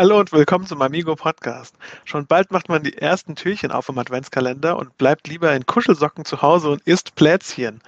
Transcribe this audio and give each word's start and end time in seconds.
Hallo 0.00 0.18
und 0.18 0.32
willkommen 0.32 0.64
zum 0.64 0.80
Amigo 0.80 1.14
Podcast. 1.14 1.74
Schon 2.06 2.26
bald 2.26 2.50
macht 2.50 2.70
man 2.70 2.82
die 2.82 2.96
ersten 2.96 3.36
Türchen 3.36 3.70
auf 3.70 3.90
im 3.90 3.98
Adventskalender 3.98 4.78
und 4.78 4.96
bleibt 4.96 5.28
lieber 5.28 5.54
in 5.54 5.66
Kuschelsocken 5.66 6.24
zu 6.24 6.40
Hause 6.40 6.70
und 6.70 6.80
isst 6.86 7.16
Plätzchen. 7.16 7.82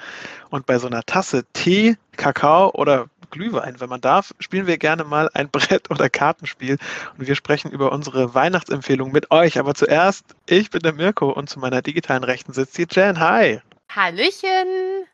Und 0.51 0.67
bei 0.67 0.79
so 0.79 0.88
einer 0.88 1.04
Tasse 1.04 1.46
Tee, 1.54 1.96
Kakao 2.19 2.71
oder 2.75 3.06
Glühwein, 3.30 3.80
wenn 3.80 3.88
man 3.88 4.03
darf, 4.03 4.35
spielen 4.40 4.67
wir 4.67 4.77
gerne 4.77 5.04
mal 5.04 5.30
ein 5.33 5.48
Brett- 5.53 5.90
oder 5.90 6.11
Kartenspiel 6.11 6.77
und 7.17 7.27
wir 7.27 7.35
sprechen 7.35 7.71
über 7.71 7.93
unsere 7.93 8.35
Weihnachtsempfehlung 8.35 9.10
mit 9.10 9.31
euch. 9.31 9.58
Aber 9.58 9.74
zuerst, 9.74 10.26
ich 10.44 10.69
bin 10.69 10.83
der 10.83 10.92
Mirko 10.92 11.31
und 11.31 11.49
zu 11.49 11.60
meiner 11.60 11.81
digitalen 11.81 12.24
Rechten 12.24 12.53
sitzt 12.53 12.76
die 12.76 12.87
Jen. 12.90 13.21
Hi. 13.21 13.63
Hallöchen. 13.88 15.06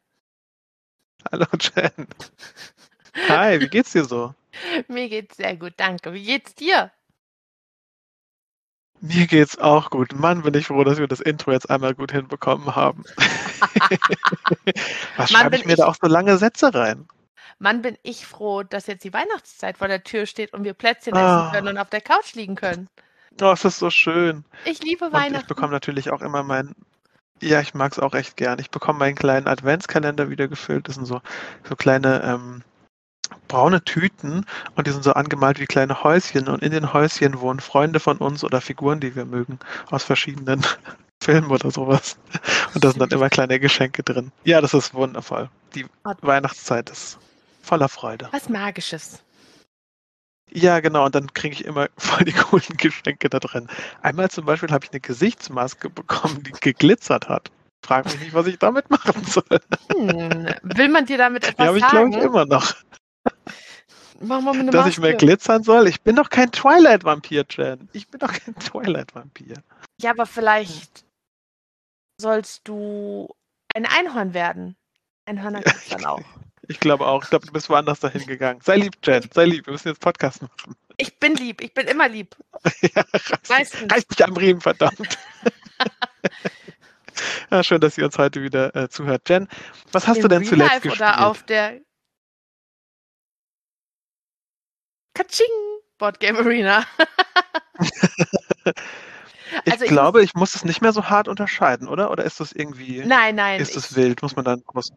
Hallo 1.30 1.46
Jen. 1.60 2.08
Hi, 3.28 3.60
wie 3.60 3.68
geht's 3.68 3.92
dir 3.92 4.04
so? 4.04 4.34
Mir 4.88 5.08
geht's 5.08 5.36
sehr 5.36 5.56
gut, 5.56 5.74
danke. 5.76 6.12
Wie 6.12 6.24
geht's 6.24 6.54
dir? 6.54 6.90
Mir 9.00 9.26
geht's 9.28 9.58
auch 9.58 9.90
gut. 9.90 10.12
Mann, 10.12 10.42
bin 10.42 10.54
ich 10.54 10.66
froh, 10.66 10.82
dass 10.82 10.98
wir 10.98 11.06
das 11.06 11.20
Intro 11.20 11.52
jetzt 11.52 11.70
einmal 11.70 11.94
gut 11.94 12.10
hinbekommen 12.12 12.74
haben. 12.74 13.04
Was 15.16 15.30
Mann, 15.30 15.40
schreibe 15.42 15.50
bin 15.50 15.60
ich 15.60 15.66
mir 15.66 15.72
ich- 15.74 15.78
da 15.78 15.86
auch 15.86 15.96
so 16.00 16.08
lange 16.08 16.36
Sätze 16.38 16.74
rein? 16.74 17.06
Mann, 17.60 17.82
bin 17.82 17.96
ich 18.02 18.24
froh, 18.26 18.62
dass 18.62 18.86
jetzt 18.86 19.02
die 19.04 19.12
Weihnachtszeit 19.12 19.78
vor 19.78 19.88
der 19.88 20.04
Tür 20.04 20.26
steht 20.26 20.52
und 20.52 20.62
wir 20.64 20.74
Plätzchen 20.74 21.14
Ah. 21.16 21.48
essen 21.48 21.52
können 21.54 21.68
und 21.68 21.78
auf 21.78 21.90
der 21.90 22.00
Couch 22.00 22.34
liegen 22.34 22.54
können. 22.54 22.88
Oh, 23.40 23.52
es 23.52 23.64
ist 23.64 23.78
so 23.78 23.90
schön. 23.90 24.44
Ich 24.64 24.82
liebe 24.82 25.06
Und 25.06 25.12
ich 25.12 25.16
Weihnachten. 25.18 25.46
bekomme 25.48 25.72
natürlich 25.72 26.10
auch 26.10 26.20
immer 26.22 26.42
meinen. 26.42 26.74
Ja, 27.40 27.60
ich 27.60 27.74
mag 27.74 27.92
es 27.92 27.98
auch 28.00 28.14
echt 28.14 28.36
gern. 28.36 28.58
Ich 28.58 28.70
bekomme 28.70 28.98
meinen 29.00 29.14
kleinen 29.16 29.46
Adventskalender 29.46 30.28
wieder 30.30 30.48
gefüllt. 30.48 30.88
Das 30.88 30.96
sind 30.96 31.04
so, 31.06 31.20
so 31.68 31.76
kleine 31.76 32.20
ähm, 32.24 32.62
braune 33.48 33.82
Tüten 33.82 34.44
und 34.76 34.86
die 34.86 34.90
sind 34.90 35.02
so 35.02 35.12
angemalt 35.12 35.58
wie 35.58 35.66
kleine 35.66 36.04
Häuschen. 36.04 36.48
Und 36.48 36.62
in 36.62 36.72
den 36.72 36.92
Häuschen 36.92 37.40
wohnen 37.40 37.60
Freunde 37.60 38.00
von 38.00 38.18
uns 38.18 38.44
oder 38.44 38.60
Figuren, 38.60 39.00
die 39.00 39.16
wir 39.16 39.24
mögen, 39.24 39.58
aus 39.90 40.04
verschiedenen 40.04 40.64
Filmen 41.22 41.50
oder 41.50 41.70
sowas. 41.70 42.16
Und 42.74 42.84
da 42.84 42.90
sind 42.90 43.00
dann 43.00 43.10
immer 43.10 43.28
kleine 43.28 43.58
Geschenke 43.58 44.02
drin. 44.02 44.30
Ja, 44.44 44.60
das 44.60 44.74
ist 44.74 44.94
wundervoll. 44.94 45.48
Die. 45.74 45.86
Weihnachtszeit 46.20 46.90
ist 46.90 47.18
voller 47.62 47.88
Freude. 47.88 48.28
Was 48.32 48.48
Magisches. 48.48 49.22
Ja, 50.50 50.80
genau, 50.80 51.04
und 51.04 51.14
dann 51.14 51.32
kriege 51.34 51.54
ich 51.54 51.64
immer 51.64 51.88
voll 51.98 52.24
die 52.24 52.32
coolen 52.32 52.76
Geschenke 52.76 53.28
da 53.28 53.38
drin. 53.38 53.68
Einmal 54.02 54.30
zum 54.30 54.46
Beispiel 54.46 54.70
habe 54.70 54.84
ich 54.84 54.92
eine 54.92 55.00
Gesichtsmaske 55.00 55.90
bekommen, 55.90 56.42
die 56.42 56.52
geglitzert 56.52 57.28
hat. 57.28 57.50
Frag 57.84 58.06
mich 58.06 58.18
nicht, 58.20 58.34
was 58.34 58.46
ich 58.46 58.58
damit 58.58 58.90
machen 58.90 59.24
soll. 59.24 59.60
Hm. 59.92 60.48
Will 60.62 60.88
man 60.88 61.06
dir 61.06 61.18
damit 61.18 61.44
Die 61.44 61.48
etwas 61.50 61.68
habe 61.68 61.78
ich, 61.78 61.86
glaube 61.86 62.12
sagen? 62.12 62.12
ich, 62.12 62.24
immer 62.24 62.44
noch. 62.46 62.74
Machen 64.20 64.44
wir 64.44 64.52
mit 64.52 64.62
einer 64.62 64.72
Dass 64.72 64.88
ich 64.88 64.98
mehr 64.98 65.12
Maske. 65.12 65.26
glitzern 65.26 65.62
soll? 65.62 65.86
Ich 65.88 66.00
bin 66.00 66.16
doch 66.16 66.28
kein 66.28 66.50
Twilight-Vampir, 66.50 67.44
Jen. 67.50 67.88
Ich 67.92 68.08
bin 68.08 68.18
doch 68.18 68.32
kein 68.32 68.54
Twilight-Vampir. 68.56 69.54
Ja, 70.00 70.10
aber 70.10 70.26
vielleicht 70.26 71.04
sollst 72.20 72.66
du 72.66 73.28
ein 73.74 73.86
Einhorn 73.86 74.34
werden. 74.34 74.76
Einhörner 75.24 75.62
gibt's 75.62 75.88
dann 75.88 76.04
auch. 76.04 76.22
Ich 76.66 76.80
glaube 76.80 77.06
auch. 77.06 77.22
Ich 77.22 77.30
glaube, 77.30 77.46
du 77.46 77.52
bist 77.52 77.70
woanders 77.70 78.00
dahin 78.00 78.26
gegangen. 78.26 78.60
Sei 78.62 78.76
lieb, 78.76 78.94
Jen. 79.04 79.28
Sei 79.32 79.44
lieb. 79.44 79.66
Wir 79.66 79.72
müssen 79.72 79.88
jetzt 79.88 80.00
Podcast 80.00 80.42
machen. 80.42 80.74
Ich 80.96 81.18
bin 81.18 81.36
lieb, 81.36 81.60
ich 81.62 81.72
bin 81.72 81.86
immer 81.86 82.08
lieb. 82.08 82.34
ja, 82.80 83.04
reiß, 83.48 83.72
reiß 83.88 84.06
dich 84.08 84.24
am 84.24 84.36
Riemen, 84.36 84.60
verdammt. 84.60 85.16
ja, 87.52 87.62
schön, 87.62 87.80
dass 87.80 87.96
ihr 87.96 88.04
uns 88.04 88.18
heute 88.18 88.42
wieder 88.42 88.74
äh, 88.74 88.88
zuhört. 88.88 89.28
Jen, 89.28 89.46
was 89.92 90.08
hast 90.08 90.16
Im 90.16 90.22
du 90.22 90.28
denn 90.28 90.38
Real 90.38 90.48
zuletzt 90.48 90.70
Life 90.72 90.88
gespielt? 90.88 91.08
oder 91.08 91.26
auf 91.26 91.44
der 91.44 91.80
Katsching 95.18 95.80
Board 95.98 96.20
Game 96.20 96.36
Arena. 96.36 96.86
Ich 99.64 99.74
Also 99.74 99.84
glaube, 99.84 100.22
ich 100.22 100.34
muss 100.34 100.54
es 100.54 100.64
nicht 100.64 100.80
mehr 100.82 100.92
so 100.92 101.06
hart 101.10 101.28
unterscheiden, 101.28 101.88
oder? 101.88 102.10
Oder 102.10 102.24
ist 102.24 102.40
das 102.40 102.52
irgendwie, 102.52 103.06
Nein, 103.06 103.34
nein. 103.36 103.62
ist 103.62 103.76
es 103.76 103.94
wild? 103.96 104.22
Muss 104.22 104.36
man 104.36 104.44
dann, 104.44 104.62
muss, 104.72 104.90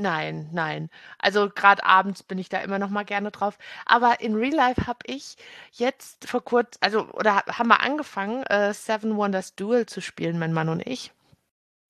Nein, 0.00 0.48
nein. 0.52 0.90
Also 1.18 1.48
gerade 1.50 1.84
abends 1.84 2.22
bin 2.24 2.38
ich 2.38 2.48
da 2.48 2.58
immer 2.60 2.78
noch 2.80 2.88
mal 2.90 3.04
gerne 3.04 3.30
drauf. 3.32 3.58
Aber 3.84 4.20
in 4.20 4.34
Real 4.36 4.54
Life 4.54 4.86
habe 4.86 5.00
ich 5.06 5.36
jetzt 5.72 6.28
vor 6.28 6.44
kurzem, 6.44 6.78
also 6.80 7.06
oder 7.12 7.34
ha- 7.36 7.58
haben 7.58 7.68
wir 7.68 7.80
angefangen, 7.80 8.42
äh, 8.44 8.72
Seven 8.74 9.16
Wonders 9.16 9.54
Duel 9.56 9.86
zu 9.86 10.00
spielen, 10.00 10.38
mein 10.38 10.52
Mann 10.52 10.68
und 10.68 10.84
ich. 10.86 11.12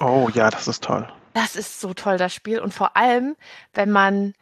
oh 0.00 0.28
ja, 0.34 0.50
das 0.50 0.66
ist 0.66 0.82
toll. 0.82 1.06
Das 1.32 1.56
ist 1.56 1.80
so 1.80 1.94
toll, 1.94 2.18
das 2.18 2.34
Spiel. 2.34 2.60
Und 2.60 2.74
vor 2.74 2.96
allem, 2.96 3.36
wenn 3.74 3.90
man 3.90 4.34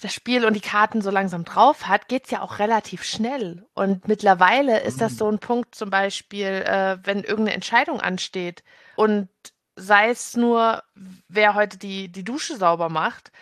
das 0.00 0.12
Spiel 0.14 0.44
und 0.44 0.54
die 0.54 0.60
Karten 0.60 1.00
so 1.02 1.10
langsam 1.10 1.44
drauf 1.44 1.86
hat, 1.88 2.08
geht's 2.08 2.30
ja 2.30 2.40
auch 2.42 2.58
relativ 2.58 3.04
schnell. 3.04 3.66
Und 3.74 4.08
mittlerweile 4.08 4.80
ist 4.80 5.00
das 5.00 5.12
Mhm. 5.12 5.16
so 5.18 5.30
ein 5.30 5.38
Punkt, 5.38 5.74
zum 5.74 5.90
Beispiel, 5.90 6.46
äh, 6.46 6.98
wenn 7.02 7.18
irgendeine 7.22 7.54
Entscheidung 7.54 8.00
ansteht 8.00 8.62
und 8.96 9.28
sei 9.76 10.10
es 10.10 10.36
nur, 10.36 10.82
wer 11.28 11.54
heute 11.54 11.78
die, 11.78 12.10
die 12.10 12.24
Dusche 12.24 12.56
sauber 12.56 12.88
macht, 12.88 13.32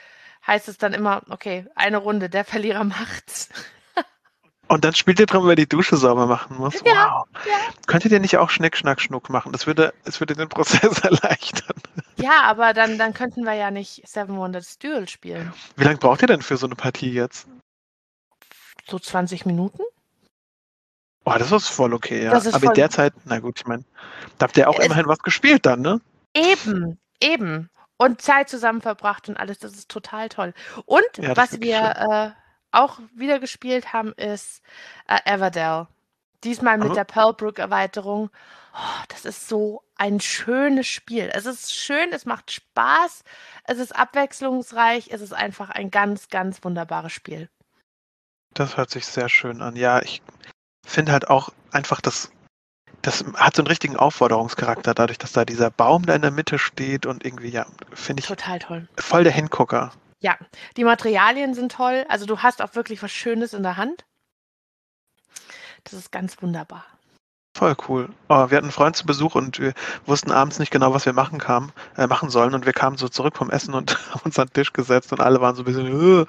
heißt 0.46 0.68
es 0.68 0.78
dann 0.78 0.92
immer, 0.94 1.22
okay, 1.30 1.66
eine 1.74 1.98
Runde, 1.98 2.28
der 2.30 2.44
Verlierer 2.44 2.84
macht's. 2.84 3.48
Und 4.68 4.84
dann 4.84 4.94
spielt 4.94 5.20
ihr 5.20 5.26
dran, 5.26 5.46
wer 5.46 5.56
die 5.56 5.68
Dusche 5.68 5.96
sauber 5.96 6.26
machen 6.26 6.56
muss. 6.56 6.74
Ja, 6.84 7.24
wow. 7.26 7.26
ja. 7.46 7.54
Könntet 7.86 8.12
ihr 8.12 8.20
nicht 8.20 8.38
auch 8.38 8.48
Schnick, 8.48 8.76
Schnack, 8.76 9.00
Schnuck 9.00 9.28
machen? 9.28 9.52
Das 9.52 9.66
würde, 9.66 9.92
es 10.04 10.20
würde 10.20 10.34
den 10.34 10.48
Prozess 10.48 10.98
erleichtern. 11.02 11.76
Ja, 12.16 12.42
aber 12.44 12.72
dann, 12.72 12.96
dann 12.96 13.12
könnten 13.12 13.44
wir 13.44 13.54
ja 13.54 13.70
nicht 13.70 14.06
Seven 14.08 14.36
Wonders 14.36 14.78
Duel 14.78 15.08
spielen. 15.08 15.52
Wie 15.76 15.84
lange 15.84 15.98
braucht 15.98 16.22
ihr 16.22 16.28
denn 16.28 16.42
für 16.42 16.56
so 16.56 16.66
eine 16.66 16.76
Partie 16.76 17.12
jetzt? 17.12 17.46
So 18.88 18.98
20 18.98 19.46
Minuten? 19.46 19.82
Oh, 21.24 21.34
das 21.38 21.52
ist 21.52 21.68
voll 21.68 21.94
okay, 21.94 22.24
ja. 22.24 22.30
Das 22.30 22.46
ist 22.46 22.54
Aber 22.54 22.66
in 22.66 22.74
der 22.74 22.90
Zeit, 22.90 23.12
na 23.24 23.38
gut, 23.38 23.60
ich 23.60 23.66
meine, 23.66 23.84
da 24.38 24.46
habt 24.46 24.56
ihr 24.56 24.68
auch 24.68 24.80
immerhin 24.80 25.06
was 25.06 25.20
gespielt 25.20 25.66
dann, 25.66 25.80
ne? 25.80 26.00
Eben, 26.34 26.98
eben. 27.20 27.68
Und 27.96 28.20
Zeit 28.20 28.48
zusammen 28.48 28.80
verbracht 28.80 29.28
und 29.28 29.36
alles, 29.36 29.58
das 29.58 29.74
ist 29.74 29.88
total 29.88 30.28
toll. 30.28 30.54
Und 30.86 31.02
Ja, 31.18 31.34
das 31.34 31.52
was 31.52 31.60
wir 31.60 32.34
äh, 32.36 32.41
auch 32.72 32.98
wieder 33.14 33.38
gespielt 33.38 33.92
haben, 33.92 34.12
ist 34.14 34.62
äh, 35.06 35.18
Everdell. 35.24 35.86
Diesmal 36.44 36.78
mit 36.78 36.88
Aha. 36.88 36.94
der 36.94 37.04
Pearlbrook-Erweiterung. 37.04 38.30
Oh, 38.74 39.04
das 39.08 39.24
ist 39.24 39.48
so 39.48 39.82
ein 39.96 40.18
schönes 40.18 40.88
Spiel. 40.88 41.30
Es 41.32 41.46
ist 41.46 41.74
schön, 41.74 42.12
es 42.12 42.24
macht 42.24 42.50
Spaß, 42.50 43.22
es 43.64 43.78
ist 43.78 43.94
abwechslungsreich, 43.94 45.10
es 45.10 45.20
ist 45.20 45.34
einfach 45.34 45.70
ein 45.70 45.90
ganz, 45.90 46.28
ganz 46.28 46.64
wunderbares 46.64 47.12
Spiel. 47.12 47.48
Das 48.54 48.76
hört 48.76 48.90
sich 48.90 49.06
sehr 49.06 49.28
schön 49.28 49.62
an. 49.62 49.76
Ja, 49.76 50.00
ich 50.02 50.22
finde 50.84 51.12
halt 51.12 51.28
auch 51.30 51.50
einfach, 51.70 52.00
das, 52.00 52.32
das 53.02 53.24
hat 53.34 53.56
so 53.56 53.62
einen 53.62 53.68
richtigen 53.68 53.96
Aufforderungscharakter, 53.96 54.94
dadurch, 54.94 55.18
dass 55.18 55.32
da 55.32 55.44
dieser 55.44 55.70
Baum 55.70 56.04
da 56.04 56.14
in 56.14 56.22
der 56.22 56.30
Mitte 56.30 56.58
steht 56.58 57.06
und 57.06 57.24
irgendwie, 57.24 57.50
ja, 57.50 57.66
finde 57.92 58.20
ich 58.20 58.26
Total 58.26 58.58
toll. 58.58 58.88
voll 58.98 59.24
der 59.24 59.32
Hingucker. 59.32 59.92
Ja, 60.22 60.38
die 60.76 60.84
Materialien 60.84 61.52
sind 61.52 61.72
toll. 61.72 62.04
Also 62.08 62.26
du 62.26 62.38
hast 62.38 62.62
auch 62.62 62.76
wirklich 62.76 63.02
was 63.02 63.10
Schönes 63.10 63.54
in 63.54 63.64
der 63.64 63.76
Hand. 63.76 64.04
Das 65.82 65.94
ist 65.94 66.12
ganz 66.12 66.40
wunderbar. 66.40 66.84
Voll 67.56 67.74
cool. 67.88 68.08
Oh, 68.28 68.36
wir 68.36 68.56
hatten 68.56 68.66
einen 68.66 68.70
Freund 68.70 68.96
zu 68.96 69.04
Besuch 69.04 69.34
und 69.34 69.58
wir 69.58 69.74
wussten 70.06 70.30
abends 70.30 70.60
nicht 70.60 70.70
genau, 70.70 70.94
was 70.94 71.04
wir 71.06 71.12
machen, 71.12 71.38
kam, 71.38 71.72
äh, 71.96 72.06
machen 72.06 72.30
sollen. 72.30 72.54
Und 72.54 72.64
wir 72.64 72.72
kamen 72.72 72.96
so 72.96 73.08
zurück 73.08 73.36
vom 73.36 73.50
Essen 73.50 73.74
und 73.74 73.98
haben 74.14 74.22
uns 74.24 74.38
an 74.38 74.46
den 74.46 74.54
Tisch 74.54 74.72
gesetzt 74.72 75.12
und 75.12 75.20
alle 75.20 75.40
waren 75.40 75.56
so 75.56 75.62
ein 75.62 75.64
bisschen. 75.64 75.86
"Äh." 76.22 76.26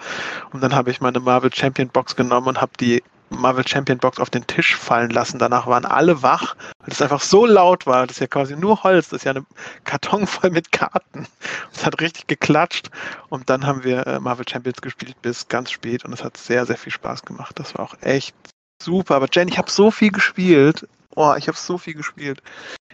Und 0.51 0.61
dann 0.61 0.73
habe 0.75 0.89
ich 0.89 0.99
meine 0.99 1.19
Marvel 1.19 1.53
Champion 1.53 1.89
Box 1.89 2.15
genommen 2.15 2.47
und 2.47 2.61
habe 2.61 2.73
die 2.79 3.03
Marvel 3.39 3.67
Champion 3.67 3.97
Box 3.97 4.19
auf 4.19 4.29
den 4.29 4.47
Tisch 4.47 4.75
fallen 4.75 5.09
lassen. 5.09 5.39
Danach 5.39 5.67
waren 5.67 5.85
alle 5.85 6.21
wach, 6.21 6.55
weil 6.79 6.89
es 6.89 7.01
einfach 7.01 7.21
so 7.21 7.45
laut 7.45 7.85
war. 7.85 8.07
Das 8.07 8.17
ist 8.17 8.21
ja 8.21 8.27
quasi 8.27 8.55
nur 8.55 8.83
Holz. 8.83 9.09
Das 9.09 9.17
ist 9.17 9.25
ja 9.25 9.31
eine 9.31 9.45
Karton 9.83 10.27
voll 10.27 10.49
mit 10.51 10.71
Karten. 10.71 11.27
Es 11.73 11.85
hat 11.85 11.99
richtig 12.01 12.27
geklatscht. 12.27 12.89
Und 13.29 13.49
dann 13.49 13.65
haben 13.65 13.83
wir 13.83 14.07
äh, 14.07 14.19
Marvel 14.19 14.47
Champions 14.47 14.81
gespielt 14.81 15.21
bis 15.21 15.47
ganz 15.47 15.71
spät 15.71 16.05
und 16.05 16.13
es 16.13 16.23
hat 16.23 16.37
sehr, 16.37 16.65
sehr 16.65 16.77
viel 16.77 16.91
Spaß 16.91 17.23
gemacht. 17.23 17.59
Das 17.59 17.75
war 17.75 17.85
auch 17.85 17.95
echt 18.01 18.35
super. 18.81 19.15
Aber 19.15 19.27
Jen, 19.31 19.47
ich 19.47 19.57
habe 19.57 19.69
so 19.69 19.91
viel 19.91 20.11
gespielt. 20.11 20.87
Oh, 21.15 21.33
ich 21.37 21.47
habe 21.47 21.57
so 21.57 21.77
viel 21.77 21.93
gespielt. 21.93 22.41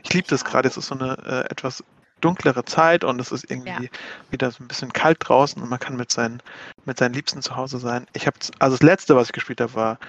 Ich 0.03 0.13
liebe 0.13 0.27
das 0.27 0.45
gerade. 0.45 0.67
Es 0.67 0.77
ist 0.77 0.87
so 0.87 0.95
eine 0.95 1.17
äh, 1.25 1.51
etwas 1.51 1.83
dunklere 2.21 2.65
Zeit 2.65 3.03
und 3.03 3.19
es 3.19 3.31
ist 3.31 3.49
irgendwie 3.49 3.89
wieder 4.29 4.51
so 4.51 4.63
ein 4.63 4.67
bisschen 4.67 4.93
kalt 4.93 5.17
draußen 5.21 5.61
und 5.61 5.69
man 5.69 5.79
kann 5.79 5.95
mit 5.95 6.11
seinen, 6.11 6.41
mit 6.85 6.97
seinen 6.97 7.13
Liebsten 7.13 7.41
zu 7.41 7.55
Hause 7.55 7.79
sein. 7.79 8.07
Ich 8.13 8.27
habe, 8.27 8.37
also 8.59 8.75
das 8.75 8.83
letzte, 8.83 9.15
was 9.15 9.27
ich 9.27 9.33
gespielt 9.33 9.61
habe, 9.61 9.73
war 9.73 9.99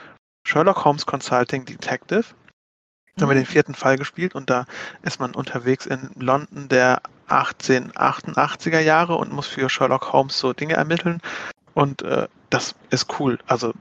Sherlock 0.45 0.85
Holmes 0.85 1.07
Consulting 1.07 1.65
Detective. 1.65 2.25
Da 3.17 3.23
haben 3.23 3.31
wir 3.31 3.35
den 3.35 3.47
vierten 3.47 3.75
Fall 3.75 3.97
gespielt 3.97 4.35
und 4.35 4.51
da 4.51 4.65
ist 5.03 5.21
man 5.21 5.35
unterwegs 5.35 5.87
in 5.87 6.11
London 6.17 6.69
der 6.69 7.03
1888er 7.29 8.81
Jahre 8.81 9.17
und 9.17 9.33
muss 9.33 9.47
für 9.47 9.69
Sherlock 9.69 10.13
Holmes 10.13 10.39
so 10.39 10.53
Dinge 10.53 10.75
ermitteln. 10.75 11.21
Und 11.75 12.03
äh, 12.03 12.29
das 12.51 12.75
ist 12.91 13.19
cool. 13.19 13.39
Also 13.47 13.73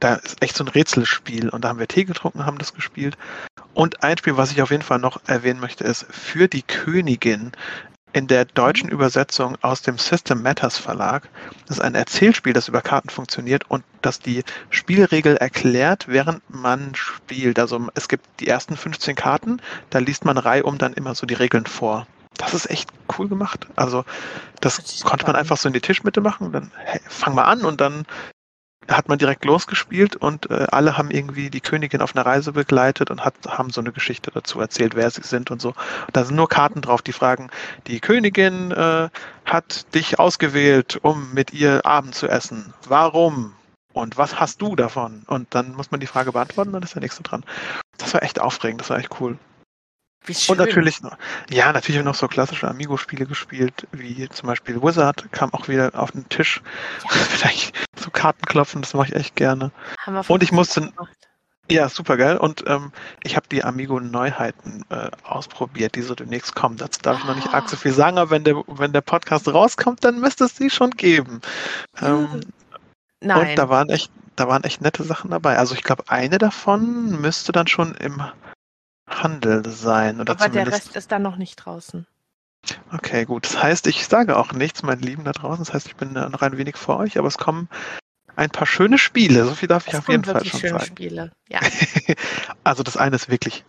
da 0.00 0.16
ist 0.16 0.42
echt 0.42 0.56
so 0.56 0.64
ein 0.64 0.68
Rätselspiel 0.68 1.48
und 1.48 1.64
da 1.64 1.68
haben 1.68 1.78
wir 1.78 1.88
Tee 1.88 2.04
getrunken, 2.04 2.46
haben 2.46 2.58
das 2.58 2.74
gespielt. 2.74 3.16
Und 3.72 4.02
ein 4.02 4.18
Spiel, 4.18 4.36
was 4.36 4.52
ich 4.52 4.62
auf 4.62 4.70
jeden 4.70 4.82
Fall 4.82 4.98
noch 4.98 5.20
erwähnen 5.26 5.60
möchte, 5.60 5.84
ist 5.84 6.06
Für 6.10 6.48
die 6.48 6.62
Königin. 6.62 7.52
In 8.14 8.28
der 8.28 8.44
deutschen 8.44 8.88
Übersetzung 8.88 9.58
aus 9.60 9.82
dem 9.82 9.98
System 9.98 10.40
Matters 10.40 10.78
Verlag. 10.78 11.28
Das 11.66 11.78
ist 11.78 11.82
ein 11.82 11.96
Erzählspiel, 11.96 12.52
das 12.52 12.68
über 12.68 12.80
Karten 12.80 13.10
funktioniert 13.10 13.68
und 13.68 13.82
das 14.02 14.20
die 14.20 14.44
Spielregel 14.70 15.36
erklärt, 15.36 16.06
während 16.06 16.40
man 16.48 16.94
spielt. 16.94 17.58
Also 17.58 17.88
es 17.94 18.08
gibt 18.08 18.24
die 18.38 18.46
ersten 18.46 18.76
15 18.76 19.16
Karten, 19.16 19.60
da 19.90 19.98
liest 19.98 20.24
man 20.24 20.38
reihum 20.38 20.78
dann 20.78 20.92
immer 20.92 21.16
so 21.16 21.26
die 21.26 21.34
Regeln 21.34 21.66
vor. 21.66 22.06
Das 22.36 22.54
ist 22.54 22.70
echt 22.70 22.90
cool 23.18 23.28
gemacht. 23.28 23.66
Also 23.74 24.04
das, 24.60 24.76
das 24.76 25.02
konnte 25.02 25.26
man 25.26 25.34
einfach 25.34 25.56
so 25.56 25.68
in 25.68 25.72
die 25.72 25.80
Tischmitte 25.80 26.20
machen. 26.20 26.52
Dann 26.52 26.70
hey, 26.84 27.00
fang 27.08 27.34
mal 27.34 27.44
an 27.44 27.62
und 27.62 27.80
dann 27.80 28.06
hat 28.88 29.08
man 29.08 29.18
direkt 29.18 29.44
losgespielt 29.44 30.16
und 30.16 30.50
äh, 30.50 30.66
alle 30.70 30.96
haben 30.96 31.10
irgendwie 31.10 31.50
die 31.50 31.60
Königin 31.60 32.00
auf 32.00 32.14
einer 32.14 32.26
Reise 32.26 32.52
begleitet 32.52 33.10
und 33.10 33.24
hat, 33.24 33.34
haben 33.46 33.70
so 33.70 33.80
eine 33.80 33.92
Geschichte 33.92 34.30
dazu 34.32 34.60
erzählt, 34.60 34.94
wer 34.94 35.10
sie 35.10 35.22
sind 35.22 35.50
und 35.50 35.60
so. 35.60 35.74
Da 36.12 36.24
sind 36.24 36.36
nur 36.36 36.48
Karten 36.48 36.82
drauf, 36.82 37.02
die 37.02 37.12
fragen, 37.12 37.50
die 37.86 38.00
Königin 38.00 38.70
äh, 38.72 39.08
hat 39.44 39.94
dich 39.94 40.18
ausgewählt, 40.18 40.98
um 41.02 41.32
mit 41.32 41.52
ihr 41.52 41.84
Abend 41.86 42.14
zu 42.14 42.28
essen. 42.28 42.72
Warum? 42.86 43.54
Und 43.92 44.18
was 44.18 44.40
hast 44.40 44.60
du 44.60 44.74
davon? 44.74 45.22
Und 45.26 45.54
dann 45.54 45.74
muss 45.74 45.90
man 45.90 46.00
die 46.00 46.06
Frage 46.06 46.32
beantworten, 46.32 46.72
dann 46.72 46.82
ist 46.82 46.94
der 46.94 47.02
nächste 47.02 47.22
dran. 47.22 47.44
Das 47.98 48.12
war 48.12 48.22
echt 48.22 48.40
aufregend, 48.40 48.80
das 48.80 48.90
war 48.90 48.98
echt 48.98 49.20
cool. 49.20 49.38
Und 50.48 50.58
natürlich 50.58 51.02
noch, 51.02 51.16
ja, 51.50 51.72
natürlich 51.72 52.02
noch 52.02 52.14
so 52.14 52.28
klassische 52.28 52.66
Amigo-Spiele 52.66 53.26
gespielt, 53.26 53.86
wie 53.92 54.28
zum 54.30 54.46
Beispiel 54.46 54.82
Wizard, 54.82 55.30
kam 55.32 55.52
auch 55.52 55.68
wieder 55.68 55.90
auf 55.94 56.12
den 56.12 56.28
Tisch. 56.28 56.62
Ja. 57.02 57.10
Vielleicht 57.10 57.76
so 57.96 58.10
Karten 58.10 58.44
klopfen, 58.46 58.80
das 58.80 58.94
mache 58.94 59.08
ich 59.08 59.14
echt 59.14 59.36
gerne. 59.36 59.70
Haben 59.98 60.14
wir 60.14 60.30
Und 60.30 60.42
ich 60.42 60.52
musste. 60.52 60.80
Gemacht. 60.80 61.14
Ja, 61.70 61.88
super 61.88 62.18
geil. 62.18 62.36
Und 62.36 62.64
ähm, 62.66 62.92
ich 63.22 63.36
habe 63.36 63.46
die 63.50 63.64
Amigo-Neuheiten 63.64 64.84
äh, 64.90 65.10
ausprobiert, 65.22 65.94
die 65.94 66.02
so 66.02 66.14
demnächst 66.14 66.54
kommen. 66.54 66.76
Dazu 66.76 67.00
darf 67.00 67.18
ich 67.18 67.24
noch 67.24 67.36
nicht 67.36 67.54
arg 67.54 67.70
so 67.70 67.76
viel 67.76 67.92
sagen, 67.92 68.18
aber 68.18 68.30
wenn 68.30 68.44
der, 68.44 68.62
wenn 68.66 68.92
der 68.92 69.00
Podcast 69.00 69.48
rauskommt, 69.48 70.04
dann 70.04 70.20
müsste 70.20 70.44
es 70.44 70.54
die 70.54 70.68
schon 70.68 70.90
geben. 70.90 71.40
Ähm, 72.02 72.40
Nein. 73.20 73.48
Und 73.48 73.56
da 73.56 73.70
waren 73.70 73.88
echt, 73.88 74.10
da 74.36 74.46
waren 74.46 74.62
echt 74.64 74.82
nette 74.82 75.04
Sachen 75.04 75.30
dabei. 75.30 75.56
Also 75.56 75.74
ich 75.74 75.82
glaube, 75.82 76.04
eine 76.08 76.36
davon 76.36 77.20
müsste 77.22 77.52
dann 77.52 77.66
schon 77.66 77.94
im 77.94 78.22
Handel 79.08 79.68
sein. 79.68 80.20
Oder 80.20 80.32
Aber 80.32 80.48
der 80.48 80.66
Rest 80.66 80.96
ist 80.96 81.12
dann 81.12 81.22
noch 81.22 81.36
nicht 81.36 81.56
draußen. 81.56 82.06
Okay, 82.92 83.24
gut. 83.24 83.44
Das 83.44 83.62
heißt, 83.62 83.86
ich 83.86 84.06
sage 84.06 84.36
auch 84.36 84.52
nichts, 84.52 84.82
mein 84.82 85.00
Lieben 85.00 85.24
da 85.24 85.32
draußen. 85.32 85.64
Das 85.64 85.74
heißt, 85.74 85.86
ich 85.86 85.96
bin 85.96 86.12
noch 86.12 86.42
ein 86.42 86.56
wenig 86.56 86.76
vor 86.76 86.98
euch, 86.98 87.18
aber 87.18 87.28
es 87.28 87.38
kommen 87.38 87.68
ein 88.36 88.50
paar 88.50 88.66
schöne 88.66 88.98
Spiele. 88.98 89.44
So 89.44 89.54
viel 89.54 89.68
darf 89.68 89.86
ich 89.86 89.92
es 89.92 89.98
auf 89.98 90.08
jeden 90.08 90.24
Fall 90.24 90.44
schon 90.44 90.60
schöne 90.60 90.78
sagen. 90.78 90.86
Spiele. 90.86 91.32
Ja. 91.48 91.60
also 92.64 92.82
das 92.82 92.96
eine 92.96 93.16
ist 93.16 93.28
wirklich 93.28 93.64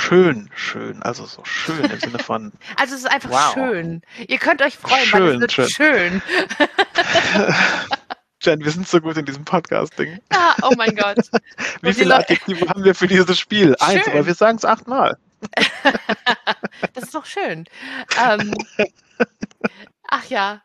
schön, 0.00 0.50
schön. 0.54 1.02
Also 1.02 1.24
so 1.24 1.44
schön 1.44 1.84
im 1.84 1.98
Sinne 1.98 2.18
von. 2.18 2.52
Also 2.76 2.94
es 2.94 3.00
ist 3.00 3.10
einfach 3.10 3.30
wow. 3.30 3.54
schön. 3.54 4.02
Ihr 4.28 4.38
könnt 4.38 4.62
euch 4.62 4.76
freuen, 4.76 5.06
schön, 5.06 5.22
weil 5.22 5.34
es 5.34 5.40
wird 5.40 5.52
schön. 5.52 5.68
schön. 5.68 6.22
Jen, 8.42 8.64
wir 8.64 8.70
sind 8.70 8.88
so 8.88 9.00
gut 9.00 9.16
in 9.16 9.24
diesem 9.24 9.44
Podcast-Ding. 9.44 10.18
Ja, 10.32 10.56
oh 10.62 10.72
mein 10.76 10.94
Gott. 10.96 11.18
Wie 11.80 11.88
Und 11.88 11.94
viele 11.94 12.16
Adjektive 12.16 12.68
haben 12.68 12.84
wir 12.84 12.94
für 12.94 13.06
dieses 13.06 13.38
Spiel? 13.38 13.76
Schön. 13.78 13.96
Eins, 13.98 14.08
aber 14.08 14.26
wir 14.26 14.34
sagen 14.34 14.58
es 14.58 14.64
achtmal. 14.64 15.16
das 16.94 17.04
ist 17.04 17.14
doch 17.14 17.26
schön. 17.26 17.66
Ähm, 18.22 18.54
ach 20.08 20.24
ja, 20.26 20.62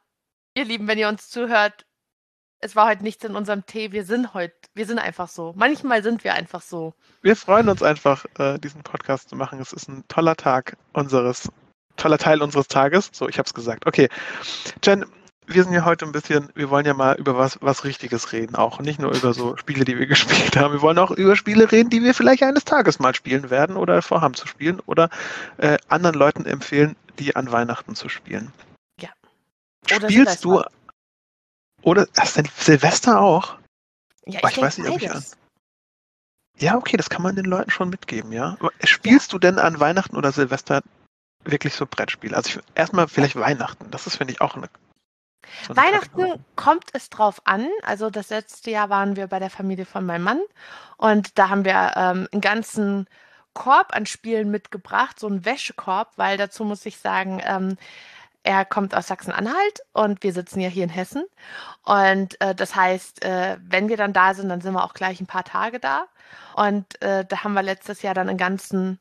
ihr 0.56 0.66
Lieben, 0.66 0.88
wenn 0.88 0.98
ihr 0.98 1.08
uns 1.10 1.30
zuhört, 1.30 1.86
es 2.62 2.76
war 2.76 2.88
heute 2.88 3.04
nichts 3.04 3.24
in 3.24 3.36
unserem 3.36 3.66
Tee. 3.66 3.92
Wir 3.92 4.04
sind 4.04 4.34
heute, 4.34 4.56
wir 4.74 4.86
sind 4.86 5.00
einfach 5.00 5.30
so. 5.30 5.54
Manchmal 5.56 6.04
sind 6.04 6.24
wir 6.24 6.34
einfach 6.34 6.62
so. 6.62 6.94
Wir 7.22 7.36
freuen 7.36 7.70
uns 7.70 7.82
einfach, 7.82 8.26
äh, 8.38 8.58
diesen 8.60 8.84
Podcast 8.84 9.30
zu 9.30 9.36
machen. 9.36 9.60
Es 9.62 9.72
ist 9.72 9.88
ein 9.88 10.04
toller 10.10 10.36
Tag 10.36 10.76
unseres, 10.94 11.50
toller 11.96 12.18
Teil 12.18 12.42
unseres 12.42 12.68
Tages. 12.68 13.10
So, 13.14 13.30
ich 13.30 13.38
habe 13.38 13.46
es 13.48 13.54
gesagt. 13.54 13.86
Okay, 13.86 14.10
Jen, 14.84 15.06
wir 15.50 15.64
sind 15.64 15.74
ja 15.74 15.84
heute 15.84 16.06
ein 16.06 16.12
bisschen, 16.12 16.50
wir 16.56 16.70
wollen 16.70 16.86
ja 16.86 16.94
mal 16.94 17.16
über 17.16 17.38
was, 17.38 17.58
was 17.62 17.84
Richtiges 17.84 18.32
reden, 18.32 18.56
auch 18.56 18.80
nicht 18.80 19.00
nur 19.00 19.14
über 19.16 19.34
so 19.34 19.58
Spiele, 19.58 19.84
die 19.84 19.98
wir 19.98 20.06
gespielt 20.08 20.56
haben. 20.56 20.74
Wir 20.74 20.82
wollen 20.82 21.00
auch 21.00 21.12
über 21.12 21.36
Spiele 21.36 21.72
reden, 21.72 21.90
die 21.90 22.04
wir 22.04 22.14
vielleicht 22.14 22.44
eines 22.44 22.66
Tages 22.66 23.00
mal 23.00 23.16
spielen 23.16 23.50
werden 23.50 23.76
oder 23.76 24.02
vorhaben 24.02 24.36
zu 24.36 24.48
spielen 24.48 24.80
oder 24.86 25.10
äh, 25.58 25.78
anderen 25.88 26.16
Leuten 26.16 26.46
empfehlen, 26.46 26.96
die 27.18 27.36
an 27.36 27.52
Weihnachten 27.52 27.96
zu 27.96 28.10
spielen. 28.10 28.54
Ja. 29.00 29.10
Oder 29.96 30.10
Spielst 30.10 30.46
du 30.46 30.64
oder 31.82 32.08
hast 32.18 32.38
du 32.38 32.44
denn 32.44 32.52
Silvester 32.56 33.20
auch? 33.20 33.56
Ja, 34.26 34.40
ich, 34.44 34.58
ich 34.58 34.62
weiß 34.62 34.78
nicht, 34.78 34.90
ob 34.90 35.02
ich 35.02 35.12
an. 35.12 35.24
Ja, 36.60 36.76
okay, 36.76 36.98
das 36.98 37.10
kann 37.10 37.22
man 37.22 37.36
den 37.36 37.46
Leuten 37.46 37.72
schon 37.72 37.90
mitgeben, 37.90 38.34
ja. 38.34 38.58
Spielst 38.84 39.32
ja. 39.32 39.32
du 39.32 39.40
denn 39.40 39.60
an 39.60 39.80
Weihnachten 39.80 40.18
oder 40.18 40.32
Silvester 40.32 40.82
wirklich 41.46 41.74
so 41.74 41.86
Brettspiele? 41.86 42.36
Also 42.36 42.50
ich, 42.50 42.60
erstmal 42.76 43.08
vielleicht. 43.08 43.38
Weihnachten. 43.38 43.90
Das 43.92 44.08
ist, 44.08 44.18
finde 44.18 44.34
ich, 44.34 44.42
auch 44.42 44.56
eine 44.56 44.70
so 45.68 45.76
Weihnachten 45.76 46.44
kommt 46.56 46.86
es 46.94 47.10
drauf 47.10 47.42
an. 47.46 47.68
Also 47.84 48.10
das 48.10 48.30
letzte 48.30 48.72
Jahr 48.72 48.90
waren 48.90 49.16
wir 49.16 49.28
bei 49.28 49.40
der 49.40 49.50
Familie 49.50 49.86
von 49.86 50.06
meinem 50.06 50.24
Mann 50.24 50.42
und 50.98 51.38
da 51.38 51.50
haben 51.50 51.66
wir 51.66 51.94
ähm, 51.96 52.28
einen 52.32 52.42
ganzen 52.42 53.08
Korb 53.54 53.96
an 53.96 54.06
Spielen 54.06 54.52
mitgebracht, 54.52 55.20
so 55.20 55.28
einen 55.28 55.46
Wäschekorb, 55.46 56.14
weil 56.18 56.38
dazu 56.38 56.64
muss 56.64 56.86
ich 56.86 56.98
sagen, 56.98 57.42
ähm, 57.44 57.78
er 58.44 58.64
kommt 58.66 58.96
aus 58.96 59.08
Sachsen-Anhalt 59.08 59.82
und 59.92 60.24
wir 60.24 60.32
sitzen 60.34 60.62
ja 60.62 60.70
hier 60.70 60.84
in 60.86 60.90
Hessen. 60.90 61.26
Und 61.84 62.40
äh, 62.42 62.56
das 62.56 62.76
heißt, 62.76 63.24
äh, 63.26 63.58
wenn 63.62 63.90
wir 63.90 63.98
dann 63.98 64.14
da 64.14 64.34
sind, 64.34 64.50
dann 64.50 64.62
sind 64.62 64.74
wir 64.74 64.84
auch 64.84 64.94
gleich 64.94 65.20
ein 65.20 65.28
paar 65.28 65.44
Tage 65.44 65.80
da. 65.80 66.06
Und 66.56 67.02
äh, 67.02 67.26
da 67.26 67.44
haben 67.44 67.54
wir 67.54 67.64
letztes 67.64 68.02
Jahr 68.02 68.14
dann 68.14 68.30
einen 68.30 68.38
ganzen 68.38 69.00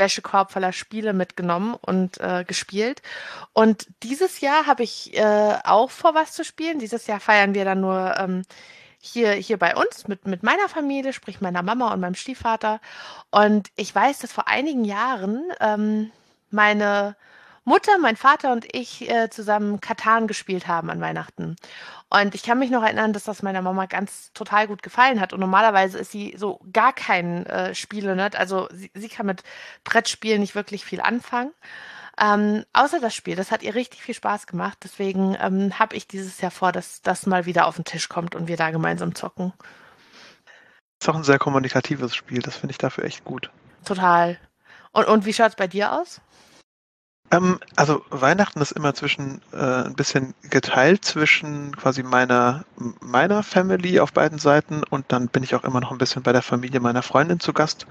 Wäschekorb 0.00 0.50
voller 0.50 0.72
Spiele 0.72 1.12
mitgenommen 1.12 1.76
und 1.80 2.18
äh, 2.18 2.44
gespielt. 2.44 3.02
Und 3.52 3.86
dieses 4.02 4.40
Jahr 4.40 4.66
habe 4.66 4.82
ich 4.82 5.16
äh, 5.16 5.58
auch 5.62 5.90
vor, 5.90 6.16
was 6.16 6.32
zu 6.32 6.44
spielen. 6.44 6.80
Dieses 6.80 7.06
Jahr 7.06 7.20
feiern 7.20 7.54
wir 7.54 7.64
dann 7.64 7.80
nur 7.80 8.16
ähm, 8.18 8.42
hier, 8.98 9.32
hier 9.32 9.58
bei 9.58 9.76
uns 9.76 10.08
mit, 10.08 10.26
mit 10.26 10.42
meiner 10.42 10.68
Familie, 10.68 11.12
sprich 11.12 11.40
meiner 11.40 11.62
Mama 11.62 11.92
und 11.92 12.00
meinem 12.00 12.14
Stiefvater. 12.14 12.80
Und 13.30 13.68
ich 13.76 13.94
weiß, 13.94 14.18
dass 14.18 14.32
vor 14.32 14.48
einigen 14.48 14.84
Jahren 14.84 15.44
ähm, 15.60 16.10
meine 16.50 17.14
Mutter, 17.64 17.98
mein 17.98 18.16
Vater 18.16 18.52
und 18.52 18.66
ich 18.74 19.08
äh, 19.10 19.28
zusammen 19.28 19.80
Katan 19.80 20.26
gespielt 20.26 20.66
haben 20.66 20.90
an 20.90 21.00
Weihnachten. 21.00 21.56
Und 22.08 22.34
ich 22.34 22.42
kann 22.42 22.58
mich 22.58 22.70
noch 22.70 22.82
erinnern, 22.82 23.12
dass 23.12 23.24
das 23.24 23.42
meiner 23.42 23.62
Mama 23.62 23.86
ganz 23.86 24.32
total 24.32 24.66
gut 24.66 24.82
gefallen 24.82 25.20
hat. 25.20 25.32
Und 25.32 25.40
normalerweise 25.40 25.98
ist 25.98 26.10
sie 26.10 26.34
so 26.36 26.60
gar 26.72 26.92
kein 26.92 27.46
äh, 27.46 27.74
Spiele-Nerd. 27.74 28.34
Also 28.34 28.68
sie, 28.72 28.90
sie, 28.94 29.08
kann 29.08 29.26
mit 29.26 29.42
Brettspielen 29.84 30.40
nicht 30.40 30.54
wirklich 30.54 30.84
viel 30.84 31.00
anfangen. 31.00 31.52
Ähm, 32.18 32.64
außer 32.72 32.98
das 32.98 33.14
Spiel. 33.14 33.36
Das 33.36 33.52
hat 33.52 33.62
ihr 33.62 33.74
richtig 33.74 34.02
viel 34.02 34.14
Spaß 34.14 34.46
gemacht. 34.46 34.78
Deswegen 34.82 35.36
ähm, 35.40 35.78
habe 35.78 35.94
ich 35.94 36.08
dieses 36.08 36.40
Jahr 36.40 36.50
vor, 36.50 36.72
dass 36.72 37.02
das 37.02 37.26
mal 37.26 37.46
wieder 37.46 37.66
auf 37.66 37.76
den 37.76 37.84
Tisch 37.84 38.08
kommt 38.08 38.34
und 38.34 38.48
wir 38.48 38.56
da 38.56 38.70
gemeinsam 38.70 39.14
zocken. 39.14 39.52
Ist 41.00 41.08
auch 41.08 41.14
ein 41.14 41.24
sehr 41.24 41.38
kommunikatives 41.38 42.14
Spiel. 42.14 42.40
Das 42.40 42.56
finde 42.56 42.72
ich 42.72 42.78
dafür 42.78 43.04
echt 43.04 43.24
gut. 43.24 43.50
Total. 43.84 44.38
Und, 44.92 45.06
und 45.06 45.24
wie 45.24 45.32
schaut 45.32 45.50
es 45.50 45.56
bei 45.56 45.68
dir 45.68 45.92
aus? 45.92 46.20
Ähm, 47.32 47.60
also 47.76 48.04
Weihnachten 48.10 48.60
ist 48.60 48.72
immer 48.72 48.94
zwischen 48.94 49.40
äh, 49.52 49.84
ein 49.84 49.94
bisschen 49.94 50.34
geteilt 50.42 51.04
zwischen 51.04 51.76
quasi 51.76 52.02
meiner 52.02 52.64
meiner 53.00 53.42
Family 53.42 54.00
auf 54.00 54.12
beiden 54.12 54.38
Seiten 54.38 54.82
und 54.90 55.06
dann 55.08 55.28
bin 55.28 55.42
ich 55.42 55.54
auch 55.54 55.64
immer 55.64 55.80
noch 55.80 55.92
ein 55.92 55.98
bisschen 55.98 56.22
bei 56.22 56.32
der 56.32 56.42
Familie 56.42 56.80
meiner 56.80 57.02
Freundin 57.02 57.40
zu 57.40 57.52
Gast. 57.52 57.86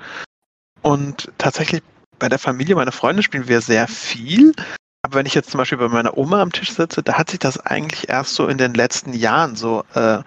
Und 0.82 1.32
tatsächlich 1.38 1.84
bei 2.20 2.30
der 2.30 2.40
Familie 2.40 2.76
meiner 2.76 2.92
Freundin 2.92 3.24
spielen 3.24 3.48
wir 3.48 3.62
sehr 3.62 3.88
viel. 3.88 4.54
Aber 5.02 5.16
wenn 5.16 5.26
ich 5.26 5.34
jetzt 5.34 5.52
zum 5.52 5.60
Beispiel 5.60 5.78
bei 5.78 5.88
meiner 5.88 6.18
Oma 6.18 6.42
am 6.42 6.52
Tisch 6.52 6.74
sitze, 6.74 7.02
da 7.02 7.18
hat 7.18 7.30
sich 7.30 7.40
das 7.40 7.58
eigentlich 7.60 8.10
erst 8.10 8.36
so 8.36 8.48
in 8.48 8.58
den 8.58 8.74
letzten 8.74 9.14
Jahren 9.14 9.56
so 9.56 9.86
äh, 9.94 10.20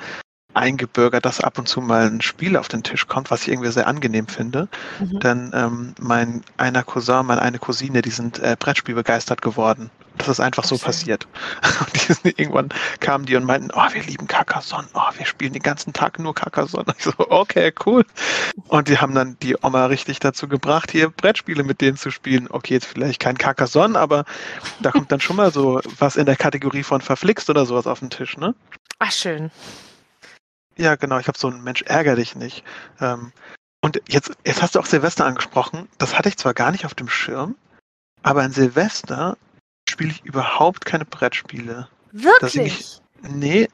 eingebürgert, 0.54 1.24
dass 1.24 1.40
ab 1.40 1.58
und 1.58 1.68
zu 1.68 1.80
mal 1.80 2.06
ein 2.06 2.20
Spiel 2.20 2.56
auf 2.56 2.68
den 2.68 2.82
Tisch 2.82 3.06
kommt, 3.06 3.30
was 3.30 3.42
ich 3.42 3.48
irgendwie 3.48 3.70
sehr 3.70 3.86
angenehm 3.86 4.26
finde. 4.26 4.68
Mhm. 5.00 5.20
Denn 5.20 5.50
ähm, 5.54 5.94
mein 6.00 6.42
einer 6.56 6.82
Cousin, 6.82 7.26
meine 7.26 7.42
eine 7.42 7.58
Cousine, 7.58 8.02
die 8.02 8.10
sind 8.10 8.38
äh, 8.38 8.56
Brettspiel 8.58 8.94
begeistert 8.94 9.42
geworden. 9.42 9.90
Das 10.18 10.28
ist 10.28 10.40
einfach 10.40 10.64
so 10.64 10.76
passiert. 10.76 11.26
Und 11.80 11.94
die 11.94 12.12
sind, 12.12 12.38
irgendwann 12.38 12.68
kamen 13.00 13.24
die 13.24 13.34
und 13.34 13.44
meinten, 13.44 13.70
oh, 13.72 13.86
wir 13.92 14.02
lieben 14.02 14.26
Carcassonne, 14.26 14.86
oh, 14.92 15.00
wir 15.16 15.24
spielen 15.24 15.54
den 15.54 15.62
ganzen 15.62 15.92
Tag 15.92 16.18
nur 16.18 16.34
Carcassonne. 16.34 16.84
Ich 16.98 17.04
so, 17.04 17.12
okay, 17.16 17.72
cool. 17.86 18.04
Und 18.68 18.88
die 18.88 18.98
haben 18.98 19.14
dann 19.14 19.36
die 19.42 19.56
Oma 19.62 19.86
richtig 19.86 20.20
dazu 20.20 20.46
gebracht, 20.46 20.90
hier 20.90 21.08
Brettspiele 21.08 21.64
mit 21.64 21.80
denen 21.80 21.96
zu 21.96 22.10
spielen. 22.10 22.46
Okay, 22.50 22.74
jetzt 22.74 22.86
vielleicht 22.86 23.20
kein 23.20 23.38
Carcassonne, 23.38 23.98
aber 23.98 24.24
da 24.80 24.90
kommt 24.90 25.10
dann 25.10 25.20
schon 25.20 25.36
mal 25.36 25.50
so 25.50 25.80
was 25.98 26.16
in 26.16 26.26
der 26.26 26.36
Kategorie 26.36 26.82
von 26.82 27.00
verflixt 27.00 27.48
oder 27.48 27.64
sowas 27.64 27.86
auf 27.86 28.00
den 28.00 28.10
Tisch, 28.10 28.36
ne? 28.36 28.54
Ach, 28.98 29.10
schön. 29.10 29.50
Ja, 30.82 30.96
genau. 30.96 31.20
Ich 31.20 31.28
habe 31.28 31.38
so 31.38 31.46
einen 31.46 31.62
Mensch, 31.62 31.82
ärger 31.82 32.16
dich 32.16 32.34
nicht. 32.34 32.64
Ähm, 33.00 33.32
und 33.82 34.02
jetzt, 34.08 34.32
jetzt 34.44 34.62
hast 34.62 34.74
du 34.74 34.80
auch 34.80 34.86
Silvester 34.86 35.24
angesprochen. 35.24 35.88
Das 35.98 36.18
hatte 36.18 36.28
ich 36.28 36.36
zwar 36.36 36.54
gar 36.54 36.72
nicht 36.72 36.84
auf 36.84 36.94
dem 36.94 37.08
Schirm, 37.08 37.54
aber 38.24 38.42
an 38.42 38.50
Silvester 38.50 39.36
spiele 39.88 40.10
ich 40.10 40.24
überhaupt 40.24 40.84
keine 40.84 41.04
Brettspiele. 41.04 41.88
Wirklich? 42.10 43.00
Ich, 43.20 43.30
nee, 43.30 43.68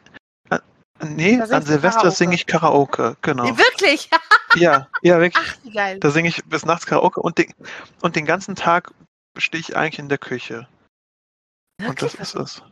äh, 0.50 0.59
nee, 1.03 1.41
an 1.41 1.62
Silvester 1.62 2.11
singe 2.11 2.35
ich 2.35 2.45
Karaoke, 2.45 3.17
genau. 3.23 3.57
Wirklich? 3.57 4.11
ja, 4.57 4.87
ja, 5.00 5.19
wirklich. 5.19 5.47
Ach, 5.49 5.57
wie 5.62 5.73
geil. 5.73 5.99
Da 6.00 6.11
singe 6.11 6.29
ich 6.29 6.45
bis 6.45 6.67
nachts 6.67 6.85
Karaoke 6.85 7.21
und 7.21 7.38
den, 7.38 7.55
und 8.03 8.17
den 8.17 8.27
ganzen 8.27 8.55
Tag 8.55 8.93
stehe 9.38 9.62
ich 9.62 9.77
eigentlich 9.79 9.99
in 9.99 10.11
der 10.11 10.19
Küche. 10.19 10.69
Und 11.81 12.03
das 12.03 12.19
Wirklich? 12.19 12.21
ist 12.21 12.35
es. 12.35 12.62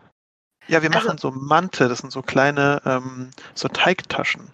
Ja, 0.69 0.83
wir 0.83 0.93
Also- 0.93 1.07
machen 1.07 1.19
so 1.19 1.31
Mante, 1.31 1.89
das 1.89 1.99
sind 1.99 2.13
so 2.13 2.23
kleine, 2.23 2.83
ähm, 2.85 3.31
so 3.55 3.69
Teigtaschen 3.69 4.49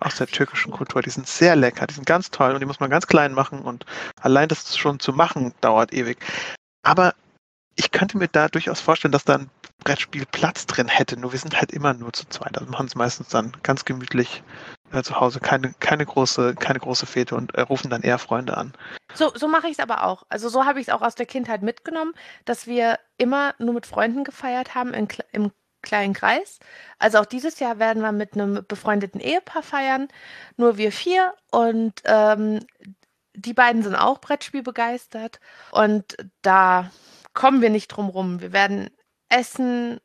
aus 0.00 0.16
der 0.16 0.26
türkischen. 0.26 0.72
Kultur. 0.72 1.02
Die 1.02 1.10
sind 1.10 1.26
sehr 1.26 1.56
lecker, 1.56 1.86
die 1.86 1.94
sind 1.94 2.06
ganz 2.06 2.30
toll 2.30 2.52
und 2.54 2.60
die 2.60 2.66
muss 2.66 2.80
man 2.80 2.88
ganz 2.90 3.06
klein 3.06 3.34
machen 3.34 3.60
und 3.60 3.84
allein 4.20 4.48
das 4.48 4.76
schon 4.76 4.98
zu 4.98 5.12
machen 5.12 5.52
dauert 5.60 5.92
ewig. 5.92 6.18
Aber 6.82 7.14
ich 7.76 7.90
könnte 7.90 8.16
mir 8.16 8.28
da 8.28 8.48
durchaus 8.48 8.80
vorstellen, 8.80 9.12
dass 9.12 9.24
da 9.24 9.36
ein 9.36 9.50
Brettspiel 9.84 10.26
Platz 10.26 10.66
drin 10.66 10.88
hätte, 10.88 11.18
nur 11.18 11.32
wir 11.32 11.38
sind 11.38 11.56
halt 11.58 11.72
immer 11.72 11.92
nur 11.94 12.12
zu 12.12 12.26
zweit. 12.28 12.56
Also 12.58 12.70
machen 12.70 12.86
es 12.86 12.94
meistens 12.94 13.28
dann 13.28 13.52
ganz 13.62 13.84
gemütlich 13.84 14.42
äh, 14.92 15.02
zu 15.02 15.18
Hause, 15.20 15.40
keine, 15.40 15.74
keine, 15.80 16.04
große, 16.06 16.54
keine 16.54 16.78
große 16.78 17.06
Fete 17.06 17.34
und 17.34 17.54
äh, 17.54 17.62
rufen 17.62 17.90
dann 17.90 18.02
eher 18.02 18.18
Freunde 18.18 18.56
an. 18.56 18.72
So, 19.14 19.32
so 19.34 19.48
mache 19.48 19.66
ich 19.66 19.74
es 19.74 19.80
aber 19.80 20.04
auch. 20.04 20.24
Also 20.28 20.48
so 20.48 20.64
habe 20.64 20.80
ich 20.80 20.88
es 20.88 20.94
auch 20.94 21.02
aus 21.02 21.14
der 21.14 21.26
Kindheit 21.26 21.62
mitgenommen, 21.62 22.12
dass 22.44 22.66
wir 22.66 22.98
immer 23.16 23.54
nur 23.58 23.74
mit 23.74 23.86
Freunden 23.86 24.24
gefeiert 24.24 24.74
haben 24.74 24.94
in, 24.94 25.08
im 25.32 25.52
kleinen 25.82 26.12
Kreis. 26.12 26.58
Also 26.98 27.18
auch 27.18 27.26
dieses 27.26 27.58
Jahr 27.58 27.78
werden 27.78 28.02
wir 28.02 28.12
mit 28.12 28.34
einem 28.34 28.64
befreundeten 28.66 29.20
Ehepaar 29.20 29.62
feiern, 29.62 30.08
nur 30.56 30.76
wir 30.76 30.92
vier 30.92 31.34
und 31.50 31.94
ähm, 32.04 32.60
die 33.34 33.54
beiden 33.54 33.82
sind 33.82 33.94
auch 33.94 34.20
Brettspiel 34.20 34.62
begeistert 34.62 35.40
und 35.70 36.16
da 36.42 36.90
kommen 37.32 37.62
wir 37.62 37.70
nicht 37.70 37.88
drum 37.88 38.08
rum. 38.08 38.40
Wir 38.40 38.52
werden 38.52 38.90
essen, 39.28 40.00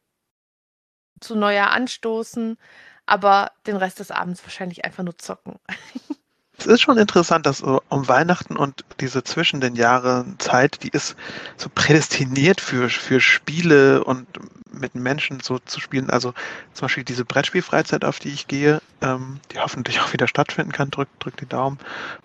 zu 1.19 1.35
Neujahr 1.35 1.71
anstoßen, 1.71 2.57
aber 3.05 3.51
den 3.67 3.75
Rest 3.75 3.99
des 3.99 4.11
Abends 4.11 4.43
wahrscheinlich 4.43 4.85
einfach 4.85 5.03
nur 5.03 5.17
zocken. 5.17 5.59
Es 6.57 6.67
ist 6.67 6.81
schon 6.81 6.97
interessant, 6.97 7.45
dass 7.45 7.59
so 7.59 7.81
um 7.89 8.07
Weihnachten 8.07 8.55
und 8.55 8.85
diese 8.99 9.23
zwischen 9.23 9.59
den 9.59 9.75
Jahren 9.75 10.39
Zeit, 10.39 10.83
die 10.83 10.89
ist 10.89 11.15
so 11.57 11.69
prädestiniert 11.73 12.61
für, 12.61 12.89
für 12.89 13.19
Spiele 13.19 14.03
und 14.03 14.25
mit 14.71 14.95
Menschen 14.95 15.41
so 15.41 15.59
zu 15.59 15.79
spielen. 15.79 16.09
Also 16.09 16.33
zum 16.73 16.85
Beispiel 16.85 17.03
diese 17.03 17.25
Brettspielfreizeit, 17.25 18.05
auf 18.05 18.19
die 18.19 18.29
ich 18.29 18.47
gehe, 18.47 18.81
ähm, 19.01 19.39
die 19.51 19.59
hoffentlich 19.59 19.99
auch 19.99 20.13
wieder 20.13 20.27
stattfinden 20.27 20.71
kann, 20.71 20.91
drückt 20.91 21.23
drück 21.23 21.37
die 21.37 21.45
Daumen, 21.45 21.77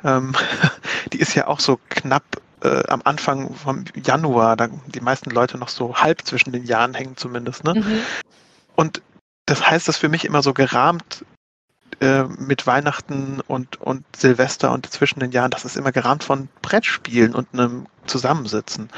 ähm, 0.04 0.34
die 1.12 1.18
ist 1.18 1.34
ja 1.34 1.48
auch 1.48 1.60
so 1.60 1.80
knapp 1.88 2.22
äh, 2.62 2.86
am 2.88 3.02
Anfang 3.04 3.54
vom 3.54 3.84
Januar, 3.94 4.56
da 4.56 4.68
die 4.86 5.00
meisten 5.00 5.30
Leute 5.30 5.58
noch 5.58 5.68
so 5.68 5.96
halb 5.96 6.22
zwischen 6.22 6.52
den 6.52 6.64
Jahren 6.64 6.94
hängen 6.94 7.16
zumindest. 7.16 7.64
Ne? 7.64 7.74
Mhm. 7.74 8.00
Und 8.76 9.02
das 9.50 9.68
heißt, 9.68 9.88
das 9.88 9.96
für 9.96 10.08
mich 10.08 10.24
immer 10.24 10.42
so 10.42 10.54
gerahmt 10.54 11.24
äh, 12.00 12.22
mit 12.22 12.68
Weihnachten 12.68 13.40
und, 13.48 13.80
und 13.80 14.04
Silvester 14.14 14.70
und 14.70 14.88
zwischen 14.92 15.18
den 15.18 15.32
Jahren, 15.32 15.50
das 15.50 15.64
ist 15.64 15.76
immer 15.76 15.90
gerahmt 15.90 16.22
von 16.22 16.48
Brettspielen 16.62 17.34
und 17.34 17.48
einem 17.52 17.88
Zusammensitzen. 18.06 18.90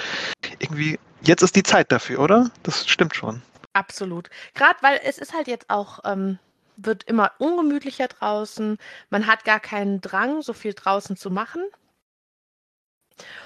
Irgendwie, 0.58 1.00
jetzt 1.22 1.42
ist 1.42 1.56
die 1.56 1.62
Zeit 1.62 1.90
dafür, 1.90 2.18
oder? 2.18 2.50
Das 2.64 2.86
stimmt 2.86 3.16
schon. 3.16 3.40
Absolut. 3.72 4.28
Gerade 4.52 4.76
weil 4.82 5.00
es 5.04 5.16
ist 5.16 5.32
halt 5.32 5.48
jetzt 5.48 5.70
auch, 5.70 6.00
ähm, 6.04 6.38
wird 6.76 7.04
immer 7.04 7.32
ungemütlicher 7.38 8.08
draußen. 8.08 8.76
Man 9.08 9.26
hat 9.26 9.44
gar 9.44 9.58
keinen 9.58 10.02
Drang, 10.02 10.42
so 10.42 10.52
viel 10.52 10.74
draußen 10.74 11.16
zu 11.16 11.30
machen. 11.30 11.64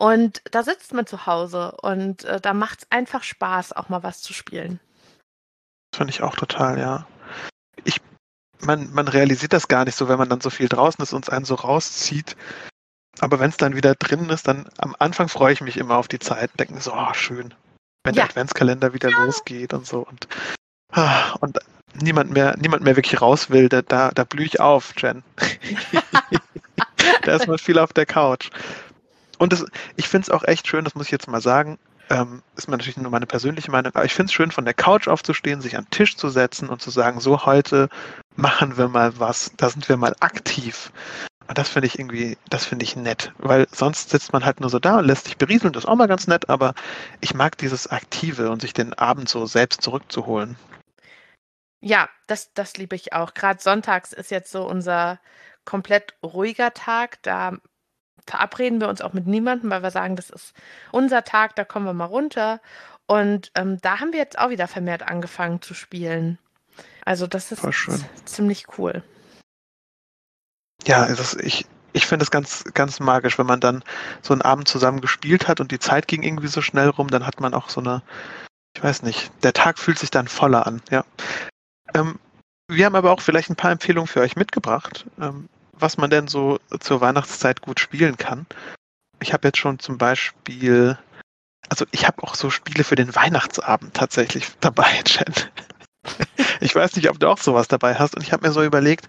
Und 0.01 0.43
da 0.51 0.65
sitzt 0.65 0.93
man 0.93 1.07
zu 1.07 1.27
Hause 1.27 1.77
und 1.83 2.25
äh, 2.25 2.41
da 2.41 2.53
macht 2.53 2.81
es 2.81 2.91
einfach 2.91 3.23
Spaß, 3.23 3.75
auch 3.75 3.89
mal 3.89 4.03
was 4.03 4.23
zu 4.23 4.33
spielen. 4.33 4.81
Finde 5.97 6.13
ich 6.13 6.23
auch 6.23 6.35
total, 6.35 6.79
ja. 6.79 7.07
Ich, 7.85 8.03
man, 8.61 8.93
man 8.93 9.09
realisiert 9.09 9.55
das 9.55 9.67
gar 9.67 9.87
nicht 9.87 9.97
so, 9.97 10.09
wenn 10.09 10.19
man 10.19 10.29
dann 10.29 10.43
so 10.43 10.51
viel 10.51 10.69
draußen 10.69 11.03
ist 11.03 11.15
und 11.15 11.25
es 11.25 11.31
einen 11.31 11.47
so 11.47 11.55
rauszieht. 11.55 12.37
Aber 13.21 13.41
wenn 13.41 13.49
es 13.49 13.57
dann 13.57 13.75
wieder 13.75 13.95
drin 13.95 14.29
ist, 14.29 14.47
dann 14.47 14.69
am 14.77 14.95
Anfang 14.99 15.29
freue 15.29 15.55
ich 15.55 15.63
mich 15.63 15.79
immer 15.79 15.97
auf 15.97 16.09
die 16.09 16.19
Zeit 16.19 16.51
und 16.51 16.61
denke 16.61 16.75
mir 16.75 16.83
so, 16.83 16.93
oh, 16.93 17.15
schön, 17.15 17.55
wenn 18.05 18.15
Ja. 18.15 18.25
der 18.25 18.25
Adventskalender 18.25 18.93
wieder 18.93 19.11
losgeht 19.11 19.73
und 19.73 19.87
so. 19.87 20.07
Und, 20.07 20.29
ah, 20.93 21.33
und 21.41 21.59
niemand 21.95 22.31
mehr, 22.31 22.59
niemand 22.59 22.83
mehr 22.83 22.97
wirklich 22.97 23.23
raus 23.23 23.49
will, 23.49 23.71
da, 23.71 23.81
da, 23.81 24.11
da 24.11 24.25
blühe 24.25 24.45
ich 24.45 24.61
auf, 24.61 24.93
Jen. 24.99 25.23
da 27.23 27.37
ist 27.37 27.49
man 27.49 27.57
viel 27.57 27.79
auf 27.79 27.95
der 27.95 28.05
Couch. 28.05 28.51
Und 29.39 29.55
das, 29.55 29.65
ich 29.97 30.09
finde 30.09 30.27
es 30.27 30.31
auch 30.31 30.45
echt 30.45 30.67
schön, 30.67 30.85
das 30.85 30.95
muss 30.95 31.07
ich 31.07 31.13
jetzt 31.13 31.27
mal 31.29 31.41
sagen, 31.41 31.79
ähm, 32.11 32.43
ist 32.57 32.69
mir 32.69 32.77
natürlich 32.77 32.97
nur 32.97 33.11
meine 33.11 33.27
persönliche 33.27 33.71
Meinung, 33.71 33.95
aber 33.95 34.05
ich 34.05 34.15
finde 34.15 34.31
es 34.31 34.33
schön, 34.33 34.51
von 34.51 34.65
der 34.65 34.75
Couch 34.75 35.09
aufzustehen, 35.09 35.61
sich 35.61 35.77
an 35.77 35.85
den 35.85 35.91
Tisch 35.91 36.17
zu 36.17 36.29
setzen 36.29 36.69
und 36.69 36.81
zu 36.81 36.91
sagen, 36.91 37.21
so 37.21 37.45
heute 37.45 37.89
machen 38.37 38.77
wir 38.77 38.89
mal 38.89 39.19
was, 39.19 39.53
da 39.57 39.69
sind 39.69 39.89
wir 39.89 39.97
mal 39.97 40.15
aktiv. 40.21 40.93
Und 41.49 41.59
das 41.59 41.69
finde 41.69 41.87
ich 41.87 41.99
irgendwie, 41.99 42.37
das 42.49 42.65
finde 42.65 42.85
ich 42.85 42.97
nett, 42.97 43.33
weil 43.39 43.67
sonst 43.71 44.11
sitzt 44.11 44.33
man 44.33 44.45
halt 44.45 44.61
nur 44.61 44.71
so 44.71 44.79
da 44.79 44.99
und 44.99 45.05
lässt 45.05 45.27
sich 45.27 45.37
berieseln, 45.37 45.73
das 45.73 45.85
ist 45.85 45.89
auch 45.89 45.95
mal 45.95 46.09
ganz 46.09 46.27
nett, 46.27 46.49
aber 46.49 46.75
ich 47.21 47.35
mag 47.35 47.57
dieses 47.59 47.87
Aktive 47.87 48.51
und 48.51 48.61
sich 48.61 48.73
den 48.73 48.95
Abend 48.95 49.29
so 49.29 49.47
selbst 49.47 49.83
zurückzuholen. 49.83 50.57
Ja, 51.81 52.09
das, 52.27 52.53
das 52.55 52.77
liebe 52.77 52.97
ich 52.97 53.13
auch. 53.13 53.35
Gerade 53.35 53.63
sonntags 53.63 54.13
ist 54.13 54.31
jetzt 54.31 54.51
so 54.51 54.67
unser 54.69 55.21
komplett 55.65 56.15
ruhiger 56.23 56.73
Tag. 56.75 57.23
Da 57.23 57.59
verabreden 58.27 58.81
wir 58.81 58.89
uns 58.89 59.01
auch 59.01 59.13
mit 59.13 59.27
niemandem, 59.27 59.71
weil 59.71 59.83
wir 59.83 59.91
sagen, 59.91 60.17
das 60.17 60.31
ist 60.31 60.55
unser 60.93 61.25
Tag, 61.25 61.57
da 61.57 61.65
kommen 61.65 61.87
wir 61.87 61.95
mal 61.95 62.05
runter. 62.05 62.61
Und 63.07 63.53
ähm, 63.55 63.81
da 63.81 64.01
haben 64.01 64.13
wir 64.13 64.19
jetzt 64.19 64.39
auch 64.39 64.51
wieder 64.51 64.67
vermehrt 64.67 65.03
angefangen 65.03 65.63
zu 65.63 65.75
spielen. 65.75 66.39
Also 67.05 67.27
das 67.27 67.53
ist 67.53 67.65
ziemlich 68.25 68.67
cool. 68.79 69.03
Ja, 70.85 71.07
das, 71.07 71.35
ich, 71.35 71.67
ich 71.93 72.07
finde 72.07 72.25
es 72.25 72.31
ganz, 72.31 72.65
ganz 72.75 73.01
magisch, 73.01 73.39
wenn 73.39 73.47
man 73.47 73.61
dann 73.61 73.83
so 74.23 74.35
einen 74.35 74.43
Abend 74.43 74.69
zusammen 74.69 75.01
gespielt 75.01 75.49
hat 75.49 75.61
und 75.61 75.71
die 75.71 75.79
Zeit 75.79 76.09
ging 76.09 76.23
irgendwie 76.23 76.49
so 76.49 76.61
schnell 76.63 76.89
rum, 76.89 77.09
dann 77.09 77.27
hat 77.27 77.41
man 77.41 77.55
auch 77.55 77.69
so 77.69 77.81
eine, 77.81 78.03
ich 78.77 78.83
weiß 78.83 79.03
nicht, 79.03 79.31
der 79.43 79.53
Tag 79.53 79.79
fühlt 79.79 79.99
sich 79.99 80.11
dann 80.11 80.29
voller 80.29 80.67
an, 80.67 80.83
ja. 80.91 81.05
Ähm, 81.95 82.19
wir 82.69 82.85
haben 82.85 82.97
aber 82.97 83.13
auch 83.13 83.21
vielleicht 83.21 83.49
ein 83.51 83.57
paar 83.57 83.71
Empfehlungen 83.71 84.09
für 84.09 84.21
euch 84.21 84.37
mitgebracht, 84.37 85.07
ähm, 85.21 85.49
was 85.79 85.99
man 85.99 86.11
denn 86.11 86.29
so 86.29 86.59
zur 86.81 87.01
Weihnachtszeit 87.01 87.61
gut 87.61 87.81
spielen 87.81 88.17
kann. 88.17 88.47
Ich 89.21 89.33
habe 89.33 89.49
jetzt 89.49 89.59
schon 89.59 89.79
zum 89.79 89.99
Beispiel, 89.99 90.99
also 91.69 91.85
ich 91.91 92.07
habe 92.07 92.23
auch 92.23 92.35
so 92.35 92.51
Spiele 92.51 92.85
für 92.85 92.97
den 92.97 93.15
Weihnachtsabend 93.15 93.95
tatsächlich 93.95 94.47
dabei, 94.61 95.03
Jen. 95.07 95.35
Ich 96.61 96.75
weiß 96.75 96.97
nicht, 96.97 97.11
ob 97.11 97.19
du 97.19 97.29
auch 97.29 97.39
sowas 97.39 97.69
dabei 97.69 97.97
hast. 97.97 98.15
Und 98.15 98.23
ich 98.23 98.33
habe 98.33 98.47
mir 98.47 98.53
so 98.53 98.63
überlegt, 98.63 99.09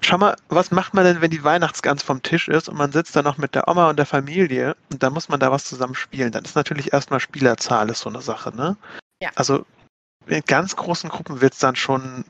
schau 0.00 0.18
mal, 0.18 0.36
was 0.48 0.70
macht 0.70 0.94
man 0.94 1.04
denn, 1.04 1.20
wenn 1.20 1.30
die 1.30 1.44
Weihnachtsgans 1.44 2.02
vom 2.02 2.22
Tisch 2.22 2.48
ist 2.48 2.68
und 2.68 2.76
man 2.76 2.92
sitzt 2.92 3.14
da 3.14 3.22
noch 3.22 3.38
mit 3.38 3.54
der 3.54 3.68
Oma 3.68 3.90
und 3.90 3.98
der 3.98 4.06
Familie 4.06 4.76
und 4.90 5.02
da 5.02 5.10
muss 5.10 5.28
man 5.28 5.40
da 5.40 5.52
was 5.52 5.64
zusammen 5.64 5.94
spielen. 5.94 6.32
Dann 6.32 6.44
ist 6.44 6.56
natürlich 6.56 6.92
erstmal 6.92 7.20
Spielerzahl 7.20 7.90
ist 7.90 8.00
so 8.00 8.08
eine 8.08 8.22
Sache, 8.22 8.56
ne? 8.56 8.76
Ja. 9.22 9.30
Also 9.34 9.66
in 10.26 10.42
ganz 10.46 10.76
großen 10.76 11.10
Gruppen 11.10 11.40
wird 11.40 11.54
es 11.54 11.58
dann 11.58 11.76
schon 11.76 12.24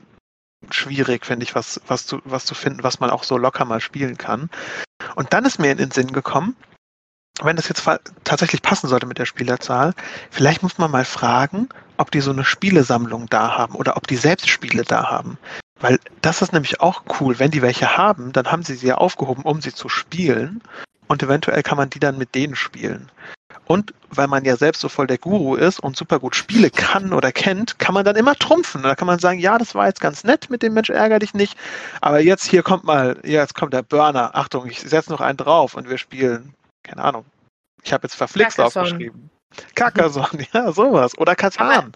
schwierig, 0.71 1.25
finde 1.25 1.43
ich, 1.43 1.55
was, 1.55 1.81
was, 1.87 2.05
zu, 2.05 2.21
was 2.25 2.45
zu 2.45 2.55
finden, 2.55 2.83
was 2.83 2.99
man 2.99 3.09
auch 3.09 3.23
so 3.23 3.37
locker 3.37 3.65
mal 3.65 3.79
spielen 3.79 4.17
kann. 4.17 4.49
Und 5.15 5.33
dann 5.33 5.45
ist 5.45 5.59
mir 5.59 5.71
in 5.71 5.77
den 5.77 5.91
Sinn 5.91 6.11
gekommen, 6.11 6.55
wenn 7.41 7.55
das 7.55 7.69
jetzt 7.69 7.87
tatsächlich 8.23 8.61
passen 8.61 8.87
sollte 8.87 9.05
mit 9.05 9.17
der 9.17 9.25
Spielerzahl, 9.25 9.93
vielleicht 10.29 10.61
muss 10.61 10.77
man 10.77 10.91
mal 10.91 11.05
fragen, 11.05 11.69
ob 11.97 12.11
die 12.11 12.21
so 12.21 12.31
eine 12.31 12.43
Spielesammlung 12.43 13.27
da 13.29 13.57
haben 13.57 13.75
oder 13.75 13.97
ob 13.97 14.07
die 14.07 14.17
selbst 14.17 14.49
Spiele 14.49 14.83
da 14.83 15.09
haben. 15.09 15.37
Weil 15.79 15.99
das 16.21 16.41
ist 16.41 16.51
nämlich 16.51 16.81
auch 16.81 17.03
cool. 17.19 17.39
Wenn 17.39 17.51
die 17.51 17.61
welche 17.61 17.95
haben, 17.95 18.33
dann 18.33 18.51
haben 18.51 18.63
sie 18.63 18.75
sie 18.75 18.87
ja 18.87 18.95
aufgehoben, 18.95 19.43
um 19.43 19.61
sie 19.61 19.73
zu 19.73 19.87
spielen. 19.87 20.61
Und 21.09 21.21
eventuell 21.23 21.61
kann 21.63 21.77
man 21.77 21.89
die 21.89 21.99
dann 21.99 22.17
mit 22.17 22.35
denen 22.35 22.55
spielen. 22.55 23.11
Und 23.65 23.93
weil 24.09 24.27
man 24.27 24.45
ja 24.45 24.55
selbst 24.55 24.79
so 24.81 24.89
voll 24.89 25.07
der 25.07 25.17
Guru 25.17 25.55
ist 25.55 25.79
und 25.79 25.97
super 25.97 26.19
gut 26.19 26.35
Spiele 26.35 26.69
kann 26.71 27.13
oder 27.13 27.31
kennt, 27.31 27.77
kann 27.77 27.93
man 27.93 28.05
dann 28.05 28.15
immer 28.15 28.35
trumpfen. 28.35 28.83
Da 28.83 28.95
kann 28.95 29.05
man 29.07 29.19
sagen, 29.19 29.39
ja, 29.39 29.57
das 29.57 29.75
war 29.75 29.87
jetzt 29.87 30.01
ganz 30.01 30.23
nett 30.23 30.49
mit 30.49 30.63
dem 30.63 30.73
Mensch, 30.73 30.89
ärger 30.89 31.19
dich 31.19 31.33
nicht. 31.33 31.57
Aber 32.01 32.19
jetzt 32.19 32.45
hier 32.45 32.63
kommt 32.63 32.83
mal, 32.83 33.19
jetzt 33.23 33.55
kommt 33.55 33.73
der 33.73 33.83
Burner. 33.83 34.35
Achtung, 34.35 34.67
ich 34.67 34.79
setze 34.81 35.11
noch 35.11 35.21
einen 35.21 35.37
drauf 35.37 35.75
und 35.75 35.89
wir 35.89 35.97
spielen, 35.97 36.53
keine 36.83 37.03
Ahnung. 37.03 37.25
Ich 37.83 37.93
habe 37.93 38.05
jetzt 38.07 38.15
verflixt 38.15 38.57
Carcassonne. 38.57 38.85
aufgeschrieben. 38.85 39.29
Carcassonne, 39.75 40.47
ja, 40.53 40.71
sowas. 40.71 41.17
Oder 41.17 41.35
Katan. 41.35 41.91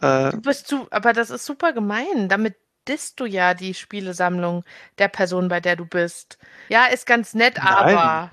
Äh, 0.00 0.30
Du 0.30 0.40
bist 0.40 0.68
zu, 0.68 0.86
aber 0.90 1.12
das 1.12 1.30
ist 1.30 1.44
super 1.46 1.72
gemein. 1.72 2.28
Damit 2.28 2.56
disst 2.86 3.18
du 3.20 3.24
ja 3.26 3.54
die 3.54 3.74
Spielesammlung 3.74 4.64
der 4.98 5.08
Person, 5.08 5.48
bei 5.48 5.60
der 5.60 5.76
du 5.76 5.86
bist. 5.86 6.38
Ja, 6.68 6.86
ist 6.86 7.06
ganz 7.06 7.34
nett, 7.34 7.56
Nein. 7.56 7.66
aber. 7.66 8.30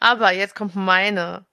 Aber 0.00 0.32
jetzt 0.32 0.54
kommt 0.54 0.76
meine. 0.76 1.44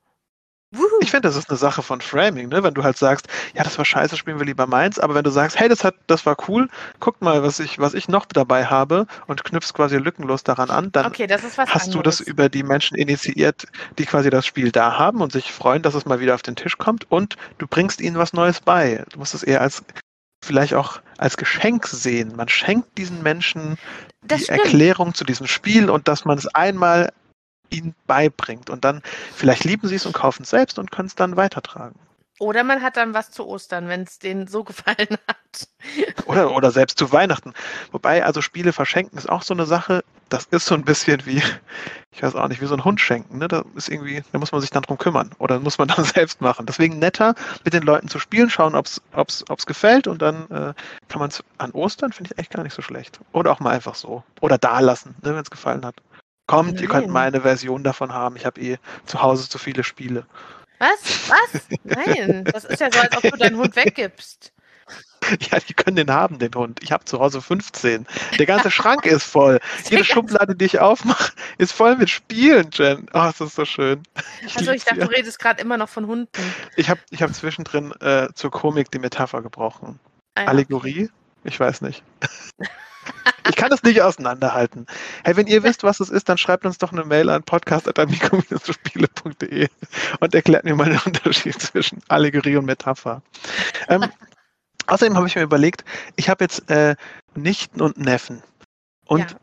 Wuhu. 0.73 0.87
Ich 1.01 1.11
finde, 1.11 1.27
das 1.27 1.35
ist 1.35 1.49
eine 1.49 1.57
Sache 1.57 1.83
von 1.83 2.01
Framing, 2.01 2.49
ne? 2.49 2.63
Wenn 2.63 2.73
du 2.73 2.83
halt 2.83 2.97
sagst, 2.97 3.27
ja, 3.53 3.63
das 3.63 3.77
war 3.77 3.85
scheiße, 3.85 4.17
spielen 4.17 4.39
wir 4.39 4.45
lieber 4.45 4.65
meins, 4.65 4.97
aber 4.97 5.13
wenn 5.13 5.23
du 5.23 5.29
sagst, 5.29 5.59
hey, 5.59 5.69
das 5.69 5.83
hat, 5.83 5.93
das 6.07 6.25
war 6.25 6.35
cool, 6.47 6.67
guck 6.99 7.21
mal, 7.21 7.43
was 7.43 7.59
ich, 7.59 7.77
was 7.77 7.93
ich 7.93 8.07
noch 8.07 8.25
dabei 8.25 8.65
habe 8.65 9.05
und 9.27 9.43
knüpfst 9.43 9.73
quasi 9.75 9.97
lückenlos 9.97 10.43
daran 10.43 10.71
an, 10.71 10.91
dann 10.91 11.05
okay, 11.05 11.27
hast 11.29 11.93
du 11.93 11.99
anderes. 11.99 12.17
das 12.17 12.19
über 12.21 12.49
die 12.49 12.63
Menschen 12.63 12.97
initiiert, 12.97 13.67
die 13.99 14.05
quasi 14.05 14.31
das 14.31 14.47
Spiel 14.47 14.71
da 14.71 14.97
haben 14.97 15.21
und 15.21 15.31
sich 15.31 15.51
freuen, 15.51 15.83
dass 15.83 15.93
es 15.93 16.05
mal 16.05 16.19
wieder 16.19 16.33
auf 16.33 16.41
den 16.41 16.55
Tisch 16.55 16.79
kommt 16.79 17.09
und 17.11 17.35
du 17.59 17.67
bringst 17.67 18.01
ihnen 18.01 18.17
was 18.17 18.33
Neues 18.33 18.59
bei. 18.59 19.05
Du 19.11 19.19
musst 19.19 19.35
es 19.35 19.43
eher 19.43 19.61
als 19.61 19.83
vielleicht 20.43 20.73
auch 20.73 21.01
als 21.17 21.37
Geschenk 21.37 21.87
sehen. 21.87 22.35
Man 22.35 22.49
schenkt 22.49 22.97
diesen 22.97 23.21
Menschen 23.23 23.77
das 24.23 24.39
die 24.39 24.43
stimmt. 24.45 24.59
Erklärung 24.61 25.13
zu 25.13 25.23
diesem 25.23 25.47
Spiel 25.47 25.89
und 25.89 26.07
dass 26.07 26.25
man 26.25 26.37
es 26.37 26.47
einmal 26.47 27.11
ihnen 27.73 27.95
beibringt 28.07 28.69
und 28.69 28.85
dann 28.85 29.01
vielleicht 29.35 29.63
lieben 29.63 29.87
sie 29.87 29.95
es 29.95 30.05
und 30.05 30.13
kaufen 30.13 30.43
es 30.43 30.49
selbst 30.49 30.79
und 30.79 30.91
können 30.91 31.07
es 31.07 31.15
dann 31.15 31.35
weitertragen. 31.35 31.99
Oder 32.39 32.63
man 32.63 32.81
hat 32.81 32.97
dann 32.97 33.13
was 33.13 33.31
zu 33.31 33.47
Ostern, 33.47 33.87
wenn 33.87 34.01
es 34.01 34.19
denen 34.19 34.47
so 34.47 34.63
gefallen 34.65 35.17
hat. 35.27 35.67
Oder, 36.25 36.51
oder 36.51 36.71
selbst 36.71 36.97
zu 36.97 37.11
Weihnachten. 37.11 37.53
Wobei, 37.91 38.25
also 38.25 38.41
Spiele 38.41 38.73
verschenken 38.73 39.17
ist 39.17 39.29
auch 39.29 39.43
so 39.43 39.53
eine 39.53 39.65
Sache, 39.65 40.03
das 40.29 40.45
ist 40.45 40.65
so 40.65 40.73
ein 40.73 40.83
bisschen 40.83 41.25
wie, 41.25 41.43
ich 42.11 42.23
weiß 42.23 42.35
auch 42.35 42.47
nicht, 42.47 42.59
wie 42.59 42.65
so 42.65 42.73
ein 42.73 42.83
Hund 42.83 42.99
schenken. 42.99 43.37
Ne? 43.37 43.47
Da 43.47 43.63
ist 43.75 43.87
irgendwie, 43.87 44.23
da 44.31 44.39
muss 44.39 44.51
man 44.51 44.61
sich 44.61 44.71
dann 44.71 44.81
drum 44.81 44.97
kümmern. 44.97 45.31
Oder 45.37 45.59
muss 45.59 45.77
man 45.77 45.87
dann 45.95 46.03
selbst 46.03 46.41
machen. 46.41 46.65
Deswegen 46.65 46.97
netter, 46.99 47.35
mit 47.63 47.73
den 47.73 47.83
Leuten 47.83 48.07
zu 48.07 48.19
spielen, 48.19 48.49
schauen, 48.49 48.75
ob 48.75 48.87
es 48.87 49.65
gefällt 49.65 50.07
und 50.07 50.21
dann 50.21 50.49
äh, 50.49 50.73
kann 51.07 51.19
man 51.19 51.29
es 51.29 51.43
an 51.59 51.71
Ostern, 51.71 52.11
finde 52.13 52.31
ich 52.33 52.39
echt 52.39 52.51
gar 52.51 52.63
nicht 52.63 52.73
so 52.73 52.81
schlecht. 52.81 53.19
Oder 53.31 53.51
auch 53.51 53.59
mal 53.59 53.71
einfach 53.71 53.95
so. 53.95 54.23
Oder 54.41 54.57
da 54.57 54.79
lassen, 54.79 55.15
ne, 55.21 55.35
wenn 55.35 55.43
es 55.43 55.51
gefallen 55.51 55.85
hat. 55.85 55.95
Kommt, 56.47 56.81
ihr 56.81 56.87
könnt 56.87 57.09
meine 57.09 57.41
Version 57.41 57.83
davon 57.83 58.13
haben. 58.13 58.35
Ich 58.35 58.45
habe 58.45 58.59
eh 58.59 58.77
zu 59.05 59.21
Hause 59.21 59.47
zu 59.47 59.57
viele 59.57 59.83
Spiele. 59.83 60.25
Was? 60.79 61.29
Was? 61.29 61.61
Nein, 61.83 62.43
das 62.45 62.65
ist 62.65 62.81
ja 62.81 62.89
so, 62.91 62.99
als 62.99 63.15
ob 63.15 63.23
du 63.23 63.37
deinen 63.37 63.57
Hund 63.57 63.75
weggibst. 63.75 64.51
Ja, 65.51 65.57
die 65.59 65.73
können 65.73 65.95
den 65.95 66.11
haben, 66.11 66.39
den 66.39 66.53
Hund. 66.53 66.81
Ich 66.83 66.91
habe 66.91 67.05
zu 67.05 67.19
Hause 67.19 67.41
15. 67.41 68.05
Der 68.37 68.45
ganze 68.45 68.69
Schrank 68.69 69.05
ist 69.05 69.23
voll. 69.23 69.59
Jede 69.89 70.03
Schublade, 70.03 70.53
die 70.53 70.65
ich 70.65 70.79
aufmache, 70.79 71.31
ist 71.57 71.71
voll 71.71 71.95
mit 71.95 72.09
Spielen, 72.09 72.69
Jen. 72.73 73.07
Oh, 73.13 73.19
das 73.19 73.39
ist 73.39 73.55
so 73.55 73.63
schön. 73.63 74.03
Ich 74.45 74.57
also 74.57 74.71
ich 74.71 74.83
dachte, 74.83 74.99
du 74.99 75.09
redest 75.09 75.39
gerade 75.39 75.61
immer 75.61 75.77
noch 75.77 75.87
von 75.87 76.07
Hunden. 76.07 76.53
Ich 76.75 76.89
habe 76.89 76.99
ich 77.09 77.21
hab 77.21 77.33
zwischendrin 77.33 77.93
äh, 78.01 78.27
zur 78.33 78.51
Komik 78.51 78.91
die 78.91 78.99
Metapher 78.99 79.41
gebrochen. 79.41 79.99
Ah, 80.35 80.41
ja, 80.41 80.47
Allegorie? 80.47 81.09
Ich 81.43 81.59
weiß 81.59 81.81
nicht. 81.81 82.03
Ich 83.49 83.57
kann 83.57 83.73
es 83.73 83.83
nicht 83.83 84.01
auseinanderhalten. 84.01 84.87
Hey, 85.25 85.35
wenn 85.35 85.47
ihr 85.47 85.63
wisst, 85.63 85.83
was 85.83 85.99
es 85.99 86.09
ist, 86.09 86.29
dann 86.29 86.37
schreibt 86.37 86.65
uns 86.65 86.77
doch 86.77 86.93
eine 86.93 87.03
Mail 87.03 87.29
an 87.29 87.43
podcast.amico-spiele.de 87.43 89.67
und 90.21 90.33
erklärt 90.33 90.63
mir 90.63 90.75
mal 90.75 90.89
den 90.89 90.99
Unterschied 91.05 91.61
zwischen 91.61 91.99
Allegorie 92.07 92.55
und 92.55 92.63
Metapher. 92.65 93.21
Ähm, 93.89 94.05
außerdem 94.87 95.17
habe 95.17 95.27
ich 95.27 95.35
mir 95.35 95.41
überlegt, 95.41 95.83
ich 96.15 96.29
habe 96.29 96.45
jetzt 96.45 96.69
äh, 96.69 96.95
Nichten 97.35 97.81
und 97.81 97.97
Neffen. 97.97 98.41
Und 99.07 99.35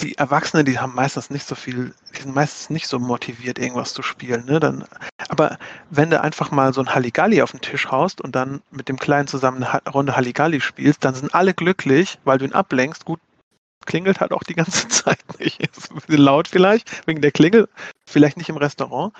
die 0.00 0.16
Erwachsenen, 0.16 0.64
die 0.64 0.78
haben 0.78 0.94
meistens 0.94 1.30
nicht 1.30 1.46
so 1.46 1.54
viel, 1.54 1.94
die 2.16 2.22
sind 2.22 2.34
meistens 2.34 2.70
nicht 2.70 2.86
so 2.86 2.98
motiviert, 2.98 3.58
irgendwas 3.58 3.94
zu 3.94 4.02
spielen. 4.02 4.44
Ne? 4.46 4.60
Dann, 4.60 4.84
aber 5.28 5.58
wenn 5.90 6.10
du 6.10 6.20
einfach 6.20 6.50
mal 6.50 6.72
so 6.72 6.80
ein 6.80 6.94
Halligalli 6.94 7.42
auf 7.42 7.50
den 7.50 7.60
Tisch 7.60 7.90
haust 7.90 8.20
und 8.20 8.34
dann 8.34 8.62
mit 8.70 8.88
dem 8.88 8.98
Kleinen 8.98 9.28
zusammen 9.28 9.64
eine 9.64 9.82
Runde 9.92 10.16
Halligalli 10.16 10.60
spielst, 10.60 11.04
dann 11.04 11.14
sind 11.14 11.34
alle 11.34 11.54
glücklich, 11.54 12.18
weil 12.24 12.38
du 12.38 12.44
ihn 12.44 12.52
ablenkst. 12.52 13.04
Gut, 13.04 13.20
klingelt 13.86 14.20
halt 14.20 14.32
auch 14.32 14.44
die 14.44 14.54
ganze 14.54 14.88
Zeit 14.88 15.18
nicht. 15.38 15.60
Ist 15.60 15.90
ein 15.90 15.96
bisschen 15.96 16.18
laut 16.18 16.48
vielleicht, 16.48 17.06
wegen 17.06 17.20
der 17.20 17.32
Klingel. 17.32 17.68
Vielleicht 18.06 18.36
nicht 18.36 18.48
im 18.48 18.56
Restaurant, 18.56 19.12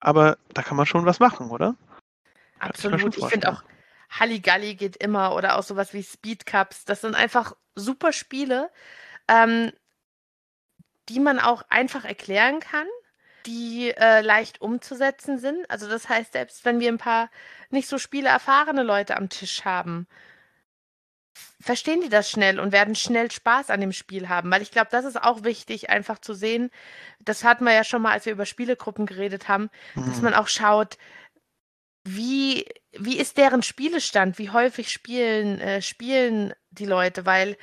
aber 0.00 0.36
da 0.52 0.62
kann 0.62 0.76
man 0.76 0.86
schon 0.86 1.06
was 1.06 1.20
machen, 1.20 1.50
oder? 1.50 1.74
Absolut. 2.58 3.16
Ich, 3.16 3.22
ich 3.22 3.28
finde 3.28 3.52
auch, 3.52 3.62
Halligalli 4.10 4.74
geht 4.74 4.96
immer 4.96 5.34
oder 5.34 5.56
auch 5.56 5.62
sowas 5.62 5.92
wie 5.94 6.02
Speed 6.02 6.46
Cups. 6.46 6.84
Das 6.84 7.00
sind 7.00 7.14
einfach 7.14 7.54
super 7.74 8.12
Spiele. 8.12 8.70
Ähm, 9.28 9.72
die 11.08 11.20
man 11.20 11.38
auch 11.38 11.62
einfach 11.68 12.04
erklären 12.04 12.60
kann, 12.60 12.86
die 13.46 13.92
äh, 13.96 14.20
leicht 14.22 14.60
umzusetzen 14.60 15.38
sind. 15.38 15.70
Also 15.70 15.88
das 15.88 16.08
heißt, 16.08 16.32
selbst 16.32 16.64
wenn 16.64 16.80
wir 16.80 16.88
ein 16.88 16.98
paar 16.98 17.30
nicht 17.70 17.88
so 17.88 17.98
spieleerfahrene 17.98 18.82
Leute 18.82 19.16
am 19.16 19.28
Tisch 19.28 19.64
haben, 19.64 20.06
verstehen 21.60 22.00
die 22.00 22.08
das 22.08 22.30
schnell 22.30 22.60
und 22.60 22.72
werden 22.72 22.94
schnell 22.94 23.30
Spaß 23.30 23.70
an 23.70 23.80
dem 23.80 23.92
Spiel 23.92 24.28
haben. 24.28 24.50
Weil 24.50 24.62
ich 24.62 24.70
glaube, 24.70 24.88
das 24.90 25.04
ist 25.04 25.22
auch 25.22 25.44
wichtig, 25.44 25.90
einfach 25.90 26.18
zu 26.18 26.34
sehen. 26.34 26.70
Das 27.20 27.44
hatten 27.44 27.64
wir 27.64 27.72
ja 27.72 27.84
schon 27.84 28.02
mal, 28.02 28.12
als 28.12 28.26
wir 28.26 28.32
über 28.32 28.46
Spielegruppen 28.46 29.06
geredet 29.06 29.48
haben, 29.48 29.70
mhm. 29.94 30.06
dass 30.06 30.22
man 30.22 30.34
auch 30.34 30.48
schaut, 30.48 30.98
wie, 32.04 32.66
wie 32.92 33.18
ist 33.18 33.36
deren 33.36 33.62
Spielestand? 33.62 34.38
Wie 34.38 34.50
häufig 34.50 34.90
spielen, 34.90 35.60
äh, 35.60 35.82
spielen 35.82 36.54
die 36.78 36.86
Leute? 36.86 37.26
Weil 37.26 37.56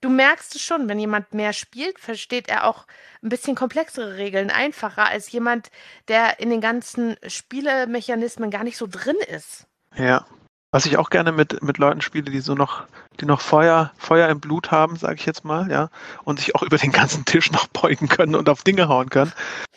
du 0.00 0.08
merkst 0.08 0.54
es 0.54 0.62
schon, 0.62 0.88
wenn 0.88 0.98
jemand 0.98 1.34
mehr 1.34 1.52
spielt, 1.52 1.98
versteht 1.98 2.48
er 2.48 2.64
auch 2.64 2.86
ein 3.22 3.28
bisschen 3.28 3.54
komplexere 3.54 4.16
Regeln 4.16 4.50
einfacher 4.50 5.06
als 5.06 5.30
jemand, 5.32 5.70
der 6.08 6.40
in 6.40 6.50
den 6.50 6.60
ganzen 6.60 7.16
Spielemechanismen 7.26 8.50
gar 8.50 8.64
nicht 8.64 8.76
so 8.76 8.86
drin 8.90 9.16
ist. 9.28 9.66
Ja. 9.96 10.26
Was 10.70 10.84
ich 10.84 10.98
auch 10.98 11.08
gerne 11.08 11.32
mit, 11.32 11.62
mit 11.62 11.78
Leuten 11.78 12.02
spiele, 12.02 12.30
die 12.30 12.40
so 12.40 12.54
noch, 12.54 12.86
die 13.20 13.24
noch 13.24 13.40
Feuer, 13.40 13.90
Feuer 13.96 14.28
im 14.28 14.38
Blut 14.38 14.70
haben, 14.70 14.96
sage 14.96 15.14
ich 15.14 15.24
jetzt 15.24 15.42
mal, 15.42 15.70
ja, 15.70 15.88
und 16.24 16.40
sich 16.40 16.54
auch 16.54 16.62
über 16.66 16.76
den 16.76 16.92
ganzen 16.92 17.24
Tisch 17.24 17.50
noch 17.50 17.68
beugen 17.68 18.08
können 18.08 18.34
und 18.34 18.50
auf 18.50 18.64
Dinge 18.64 18.88
hauen 18.88 19.08
können, 19.08 19.32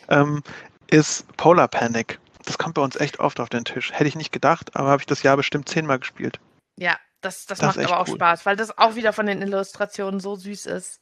ähm, 0.08 0.42
ist 0.90 1.34
Polar 1.38 1.68
Panic. 1.68 2.18
Das 2.44 2.58
kommt 2.58 2.74
bei 2.74 2.82
uns 2.82 2.96
echt 2.96 3.20
oft 3.20 3.40
auf 3.40 3.48
den 3.48 3.64
Tisch. 3.64 3.92
Hätte 3.92 4.08
ich 4.08 4.16
nicht 4.16 4.32
gedacht, 4.32 4.76
aber 4.76 4.90
habe 4.90 5.00
ich 5.00 5.06
das 5.06 5.22
Jahr 5.22 5.36
bestimmt 5.36 5.68
zehnmal 5.68 5.98
gespielt. 5.98 6.38
Ja, 6.78 6.98
das, 7.22 7.46
das, 7.46 7.58
das 7.58 7.76
macht 7.76 7.86
aber 7.86 8.00
auch 8.00 8.08
cool. 8.08 8.16
Spaß, 8.16 8.46
weil 8.46 8.56
das 8.56 8.76
auch 8.76 8.94
wieder 8.94 9.12
von 9.12 9.26
den 9.26 9.42
Illustrationen 9.42 10.20
so 10.20 10.36
süß 10.36 10.66
ist. 10.66 11.00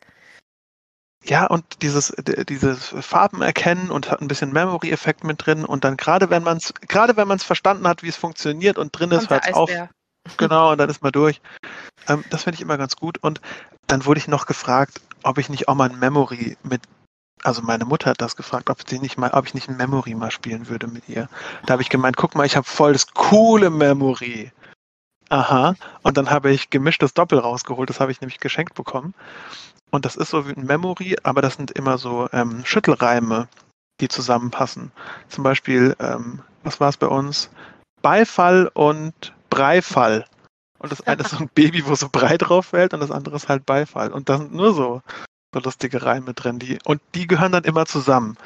Ja, 1.24 1.46
und 1.46 1.82
dieses, 1.82 2.14
dieses 2.48 2.94
Farben 3.00 3.42
erkennen 3.42 3.90
und 3.90 4.10
hat 4.10 4.22
ein 4.22 4.28
bisschen 4.28 4.52
Memory-Effekt 4.52 5.22
mit 5.22 5.44
drin 5.44 5.66
und 5.66 5.84
dann 5.84 5.98
gerade 5.98 6.30
wenn 6.30 6.42
man 6.42 6.56
es, 6.56 6.72
gerade 6.72 7.16
wenn 7.16 7.28
man 7.28 7.36
es 7.36 7.44
verstanden 7.44 7.86
hat, 7.86 8.02
wie 8.02 8.08
es 8.08 8.16
funktioniert 8.16 8.78
und 8.78 8.98
drin 8.98 9.10
Kommt 9.10 9.22
ist, 9.22 9.30
hört 9.30 9.46
es 9.46 9.54
auf. 9.54 9.70
Genau, 10.36 10.72
und 10.72 10.78
dann 10.78 10.90
ist 10.90 11.02
man 11.02 11.12
durch. 11.12 11.40
Ähm, 12.08 12.24
das 12.30 12.44
finde 12.44 12.56
ich 12.56 12.60
immer 12.60 12.78
ganz 12.78 12.96
gut. 12.96 13.18
Und 13.18 13.40
dann 13.86 14.04
wurde 14.04 14.20
ich 14.20 14.28
noch 14.28 14.46
gefragt, 14.46 15.00
ob 15.22 15.38
ich 15.38 15.48
nicht 15.48 15.68
auch 15.68 15.74
mal 15.74 15.90
ein 15.90 15.98
Memory 15.98 16.56
mit 16.62 16.82
also 17.42 17.62
meine 17.62 17.86
Mutter 17.86 18.10
hat 18.10 18.20
das 18.20 18.36
gefragt, 18.36 18.68
ob 18.68 18.86
sie 18.86 18.98
nicht 18.98 19.16
mal, 19.16 19.30
ob 19.30 19.46
ich 19.46 19.54
nicht 19.54 19.68
ein 19.68 19.76
Memory 19.78 20.14
mal 20.14 20.30
spielen 20.30 20.68
würde 20.68 20.86
mit 20.86 21.08
ihr. 21.08 21.26
Da 21.64 21.72
habe 21.72 21.82
ich 21.82 21.88
gemeint, 21.88 22.18
guck 22.18 22.34
mal, 22.34 22.44
ich 22.44 22.54
habe 22.54 22.66
voll 22.66 22.92
das 22.92 23.06
coole 23.14 23.70
Memory. 23.70 24.52
Aha. 25.30 25.74
Und 26.02 26.16
dann 26.16 26.30
habe 26.30 26.50
ich 26.50 26.70
gemischtes 26.70 27.14
Doppel 27.14 27.38
rausgeholt, 27.38 27.88
das 27.88 28.00
habe 28.00 28.12
ich 28.12 28.20
nämlich 28.20 28.40
geschenkt 28.40 28.74
bekommen. 28.74 29.14
Und 29.90 30.04
das 30.04 30.16
ist 30.16 30.30
so 30.30 30.46
wie 30.46 30.52
ein 30.52 30.66
Memory, 30.66 31.16
aber 31.22 31.40
das 31.40 31.54
sind 31.54 31.70
immer 31.72 31.98
so 31.98 32.28
ähm, 32.32 32.64
Schüttelreime, 32.64 33.48
die 34.00 34.08
zusammenpassen. 34.08 34.92
Zum 35.28 35.44
Beispiel, 35.44 35.96
ähm, 35.98 36.42
was 36.62 36.80
war 36.80 36.88
es 36.88 36.96
bei 36.96 37.06
uns? 37.06 37.50
Beifall 38.02 38.70
und 38.74 39.32
Breifall. 39.50 40.26
Und 40.78 40.92
das 40.92 41.06
eine 41.06 41.22
ist 41.22 41.30
so 41.30 41.38
ein 41.38 41.50
Baby, 41.54 41.86
wo 41.86 41.94
so 41.94 42.08
Brei 42.10 42.36
drauf 42.36 42.66
fällt 42.66 42.94
und 42.94 43.00
das 43.00 43.10
andere 43.10 43.36
ist 43.36 43.48
halt 43.48 43.66
Beifall. 43.66 44.12
Und 44.12 44.28
da 44.28 44.38
sind 44.38 44.52
nur 44.52 44.74
so 44.74 45.02
so 45.52 45.60
lustige 45.60 46.02
Reime 46.02 46.34
drin. 46.34 46.58
Die, 46.58 46.78
und 46.84 47.00
die 47.14 47.26
gehören 47.26 47.52
dann 47.52 47.64
immer 47.64 47.86
zusammen. 47.86 48.36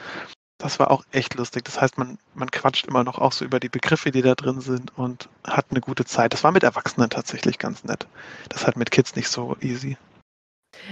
Das 0.59 0.79
war 0.79 0.91
auch 0.91 1.05
echt 1.11 1.35
lustig. 1.35 1.65
Das 1.65 1.81
heißt, 1.81 1.99
man, 1.99 2.19
man 2.35 2.51
quatscht 2.51 2.87
immer 2.87 3.03
noch 3.03 3.19
auch 3.19 3.33
so 3.33 3.45
über 3.45 3.59
die 3.61 3.69
Begriffe, 3.69 4.11
die 4.11 4.23
da 4.23 4.35
drin 4.35 4.61
sind 4.61 4.97
und 4.97 5.29
hat 5.45 5.67
eine 5.71 5.81
gute 5.81 6.05
Zeit. 6.05 6.33
Das 6.33 6.45
war 6.45 6.53
mit 6.53 6.63
Erwachsenen 6.63 7.11
tatsächlich 7.11 7.59
ganz 7.59 7.85
nett. 7.85 8.07
Das 8.49 8.61
ist 8.61 8.67
halt 8.67 8.77
mit 8.77 8.91
Kids 8.91 9.17
nicht 9.17 9.29
so 9.29 9.57
easy. 9.61 9.97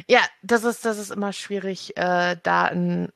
Ja, 0.09 0.20
das 0.42 0.64
ist, 0.64 0.85
das 0.85 0.98
ist 0.98 1.11
immer 1.11 1.33
schwierig, 1.33 1.96
äh, 1.96 2.37
da 2.42 2.64
ein, 2.64 3.12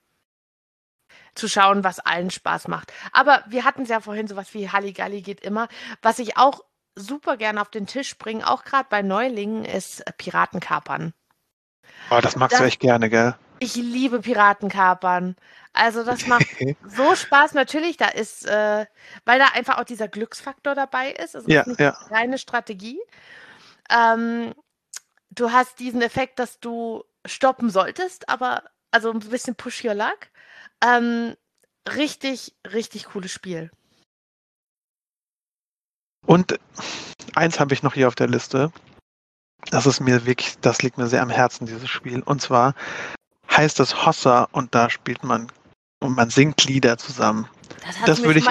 zu 1.34 1.48
schauen, 1.48 1.84
was 1.84 1.98
allen 2.00 2.30
Spaß 2.30 2.68
macht. 2.68 2.92
Aber 3.12 3.44
wir 3.48 3.64
hatten 3.64 3.82
es 3.82 3.88
ja 3.88 4.00
vorhin, 4.00 4.26
sowas 4.26 4.54
wie 4.54 4.70
Halligalli 4.70 5.22
geht 5.22 5.40
immer. 5.40 5.68
Was 6.02 6.18
ich 6.18 6.36
auch 6.36 6.60
super 6.94 7.36
gerne 7.36 7.60
auf 7.60 7.70
den 7.70 7.86
Tisch 7.86 8.16
bringe, 8.18 8.48
auch 8.48 8.64
gerade 8.64 8.86
bei 8.88 9.02
Neulingen, 9.02 9.64
ist 9.64 10.02
Piratenkapern. 10.16 11.12
Oh, 12.10 12.20
das 12.20 12.36
magst 12.36 12.54
das, 12.54 12.60
du 12.60 12.66
echt 12.66 12.80
gerne, 12.80 13.10
gell? 13.10 13.34
Ich 13.58 13.74
liebe 13.74 14.20
Piratenkapern. 14.20 15.36
Also 15.72 16.04
das 16.04 16.26
macht 16.26 16.46
so 16.86 17.14
Spaß. 17.14 17.54
Natürlich, 17.54 17.96
da 17.96 18.08
ist, 18.08 18.46
äh, 18.46 18.86
weil 19.24 19.38
da 19.38 19.48
einfach 19.54 19.78
auch 19.78 19.84
dieser 19.84 20.08
Glücksfaktor 20.08 20.74
dabei 20.74 21.12
ist. 21.12 21.34
Es 21.34 21.44
ja, 21.46 21.62
ist 21.62 21.80
ja. 21.80 21.90
reine 22.10 22.38
Strategie. 22.38 23.00
Ähm, 23.90 24.54
du 25.30 25.52
hast 25.52 25.78
diesen 25.78 26.02
Effekt, 26.02 26.38
dass 26.38 26.60
du 26.60 27.04
stoppen 27.26 27.70
solltest, 27.70 28.28
aber 28.28 28.62
also 28.90 29.10
ein 29.10 29.20
bisschen 29.20 29.54
push 29.54 29.84
your 29.84 29.94
luck. 29.94 30.28
Ähm, 30.82 31.34
richtig, 31.88 32.56
richtig 32.72 33.06
cooles 33.06 33.32
Spiel. 33.32 33.70
Und 36.26 36.58
eins 37.34 37.60
habe 37.60 37.72
ich 37.74 37.82
noch 37.82 37.94
hier 37.94 38.08
auf 38.08 38.14
der 38.14 38.28
Liste 38.28 38.72
das 39.70 39.86
ist 39.86 40.00
mir 40.00 40.26
wirklich, 40.26 40.58
das 40.60 40.82
liegt 40.82 40.98
mir 40.98 41.06
sehr 41.06 41.22
am 41.22 41.30
Herzen, 41.30 41.66
dieses 41.66 41.88
Spiel. 41.88 42.22
Und 42.22 42.40
zwar 42.40 42.74
heißt 43.56 43.80
es 43.80 44.04
Hossa 44.04 44.48
und 44.52 44.74
da 44.74 44.90
spielt 44.90 45.24
man 45.24 45.50
und 46.00 46.14
man 46.14 46.30
singt 46.30 46.64
Lieder 46.64 46.98
zusammen. 46.98 47.48
Das, 47.84 47.96
das 48.04 48.22
würde 48.22 48.40
ich, 48.40 48.46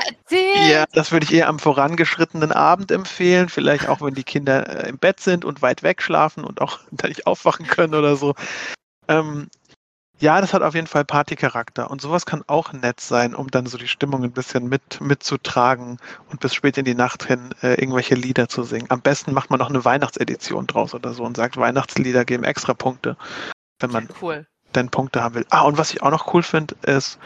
ja, 0.69 0.85
das 0.93 1.11
würde 1.11 1.25
ich 1.25 1.33
eher 1.33 1.47
am 1.47 1.59
vorangeschrittenen 1.59 2.51
Abend 2.51 2.91
empfehlen, 2.91 3.49
vielleicht 3.49 3.87
auch 3.87 4.01
wenn 4.01 4.13
die 4.13 4.23
Kinder 4.23 4.85
äh, 4.85 4.89
im 4.89 4.97
Bett 4.97 5.19
sind 5.19 5.45
und 5.45 5.61
weit 5.61 5.83
weg 5.83 6.01
schlafen 6.01 6.43
und 6.43 6.61
auch 6.61 6.79
da 6.91 7.07
nicht 7.07 7.27
aufwachen 7.27 7.67
können 7.67 7.95
oder 7.95 8.15
so. 8.15 8.33
Ähm, 9.07 9.49
ja, 10.17 10.39
das 10.39 10.53
hat 10.53 10.61
auf 10.61 10.75
jeden 10.75 10.87
Fall 10.87 11.03
Partycharakter 11.03 11.91
und 11.91 11.99
sowas 11.99 12.25
kann 12.25 12.43
auch 12.47 12.71
nett 12.71 13.01
sein, 13.01 13.35
um 13.35 13.51
dann 13.51 13.65
so 13.65 13.77
die 13.77 13.89
Stimmung 13.89 14.23
ein 14.23 14.31
bisschen 14.31 14.69
mit 14.69 15.01
mitzutragen 15.01 15.97
und 16.31 16.39
bis 16.39 16.53
spät 16.55 16.77
in 16.77 16.85
die 16.85 16.95
Nacht 16.95 17.25
hin 17.25 17.53
äh, 17.61 17.73
irgendwelche 17.73 18.15
Lieder 18.15 18.47
zu 18.47 18.63
singen. 18.63 18.85
Am 18.89 19.01
besten 19.01 19.33
macht 19.33 19.49
man 19.49 19.59
noch 19.59 19.69
eine 19.69 19.83
Weihnachtsedition 19.83 20.67
draus 20.67 20.93
oder 20.93 21.13
so 21.13 21.23
und 21.23 21.35
sagt, 21.35 21.57
Weihnachtslieder 21.57 22.23
geben 22.23 22.45
extra 22.45 22.73
Punkte, 22.73 23.17
wenn 23.79 23.91
man 23.91 24.07
cool. 24.21 24.47
Denn 24.75 24.89
Punkte 24.89 25.23
haben 25.23 25.35
will. 25.35 25.45
Ah, 25.49 25.61
und 25.61 25.77
was 25.77 25.91
ich 25.91 26.01
auch 26.03 26.11
noch 26.11 26.33
cool 26.33 26.43
finde, 26.43 26.75
ist 26.83 27.17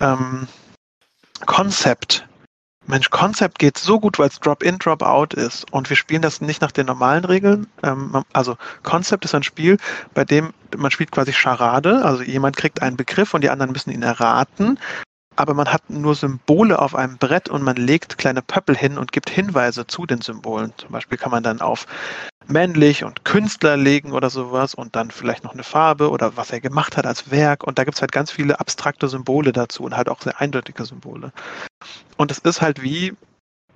ähm, 0.00 0.48
Concept 1.46 2.28
Mensch, 2.88 3.10
Concept 3.10 3.58
geht 3.58 3.76
so 3.76 4.00
gut, 4.00 4.18
weil 4.18 4.28
es 4.28 4.40
Drop-in, 4.40 4.78
Drop-out 4.78 5.34
ist. 5.34 5.70
Und 5.70 5.90
wir 5.90 5.96
spielen 5.96 6.22
das 6.22 6.40
nicht 6.40 6.62
nach 6.62 6.72
den 6.72 6.86
normalen 6.86 7.26
Regeln. 7.26 7.66
Ähm, 7.82 8.24
also 8.32 8.56
Concept 8.82 9.26
ist 9.26 9.34
ein 9.34 9.42
Spiel, 9.42 9.76
bei 10.14 10.24
dem 10.24 10.54
man 10.74 10.90
spielt 10.90 11.12
quasi 11.12 11.34
Charade. 11.34 12.02
Also 12.02 12.22
jemand 12.22 12.56
kriegt 12.56 12.80
einen 12.80 12.96
Begriff 12.96 13.34
und 13.34 13.42
die 13.42 13.50
anderen 13.50 13.72
müssen 13.72 13.90
ihn 13.90 14.02
erraten. 14.02 14.80
Aber 15.38 15.54
man 15.54 15.72
hat 15.72 15.88
nur 15.88 16.16
Symbole 16.16 16.80
auf 16.80 16.96
einem 16.96 17.16
Brett 17.16 17.48
und 17.48 17.62
man 17.62 17.76
legt 17.76 18.18
kleine 18.18 18.42
Pöppel 18.42 18.76
hin 18.76 18.98
und 18.98 19.12
gibt 19.12 19.30
Hinweise 19.30 19.86
zu 19.86 20.04
den 20.04 20.20
Symbolen. 20.20 20.72
Zum 20.78 20.90
Beispiel 20.90 21.16
kann 21.16 21.30
man 21.30 21.44
dann 21.44 21.60
auf 21.60 21.86
männlich 22.48 23.04
und 23.04 23.24
Künstler 23.24 23.76
legen 23.76 24.10
oder 24.10 24.30
sowas 24.30 24.74
und 24.74 24.96
dann 24.96 25.12
vielleicht 25.12 25.44
noch 25.44 25.52
eine 25.52 25.62
Farbe 25.62 26.10
oder 26.10 26.36
was 26.36 26.50
er 26.50 26.60
gemacht 26.60 26.96
hat 26.96 27.06
als 27.06 27.30
Werk. 27.30 27.62
Und 27.62 27.78
da 27.78 27.84
gibt 27.84 27.94
es 27.94 28.00
halt 28.00 28.10
ganz 28.10 28.32
viele 28.32 28.58
abstrakte 28.58 29.06
Symbole 29.06 29.52
dazu 29.52 29.84
und 29.84 29.96
halt 29.96 30.08
auch 30.08 30.22
sehr 30.22 30.40
eindeutige 30.40 30.84
Symbole. 30.84 31.30
Und 32.16 32.32
es 32.32 32.38
ist 32.38 32.60
halt 32.60 32.82
wie, 32.82 33.14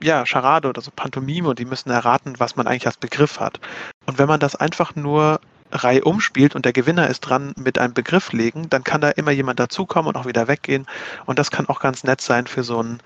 ja, 0.02 0.26
Charade 0.26 0.68
oder 0.68 0.82
so 0.82 0.90
Pantomime 0.90 1.48
und 1.48 1.60
die 1.60 1.64
müssen 1.64 1.90
erraten, 1.90 2.40
was 2.40 2.56
man 2.56 2.66
eigentlich 2.66 2.86
als 2.86 2.96
Begriff 2.96 3.38
hat. 3.38 3.60
Und 4.06 4.18
wenn 4.18 4.26
man 4.26 4.40
das 4.40 4.56
einfach 4.56 4.96
nur 4.96 5.40
Reihe 5.72 6.04
umspielt 6.04 6.54
und 6.54 6.64
der 6.64 6.72
Gewinner 6.72 7.08
ist 7.08 7.20
dran 7.20 7.52
mit 7.56 7.78
einem 7.78 7.94
Begriff 7.94 8.32
legen, 8.32 8.68
dann 8.68 8.84
kann 8.84 9.00
da 9.00 9.10
immer 9.10 9.30
jemand 9.30 9.58
dazukommen 9.58 10.08
und 10.08 10.16
auch 10.16 10.26
wieder 10.26 10.48
weggehen. 10.48 10.86
Und 11.26 11.38
das 11.38 11.50
kann 11.50 11.68
auch 11.68 11.80
ganz 11.80 12.04
nett 12.04 12.20
sein 12.20 12.46
für 12.46 12.62
so 12.62 12.82
ein 12.82 13.00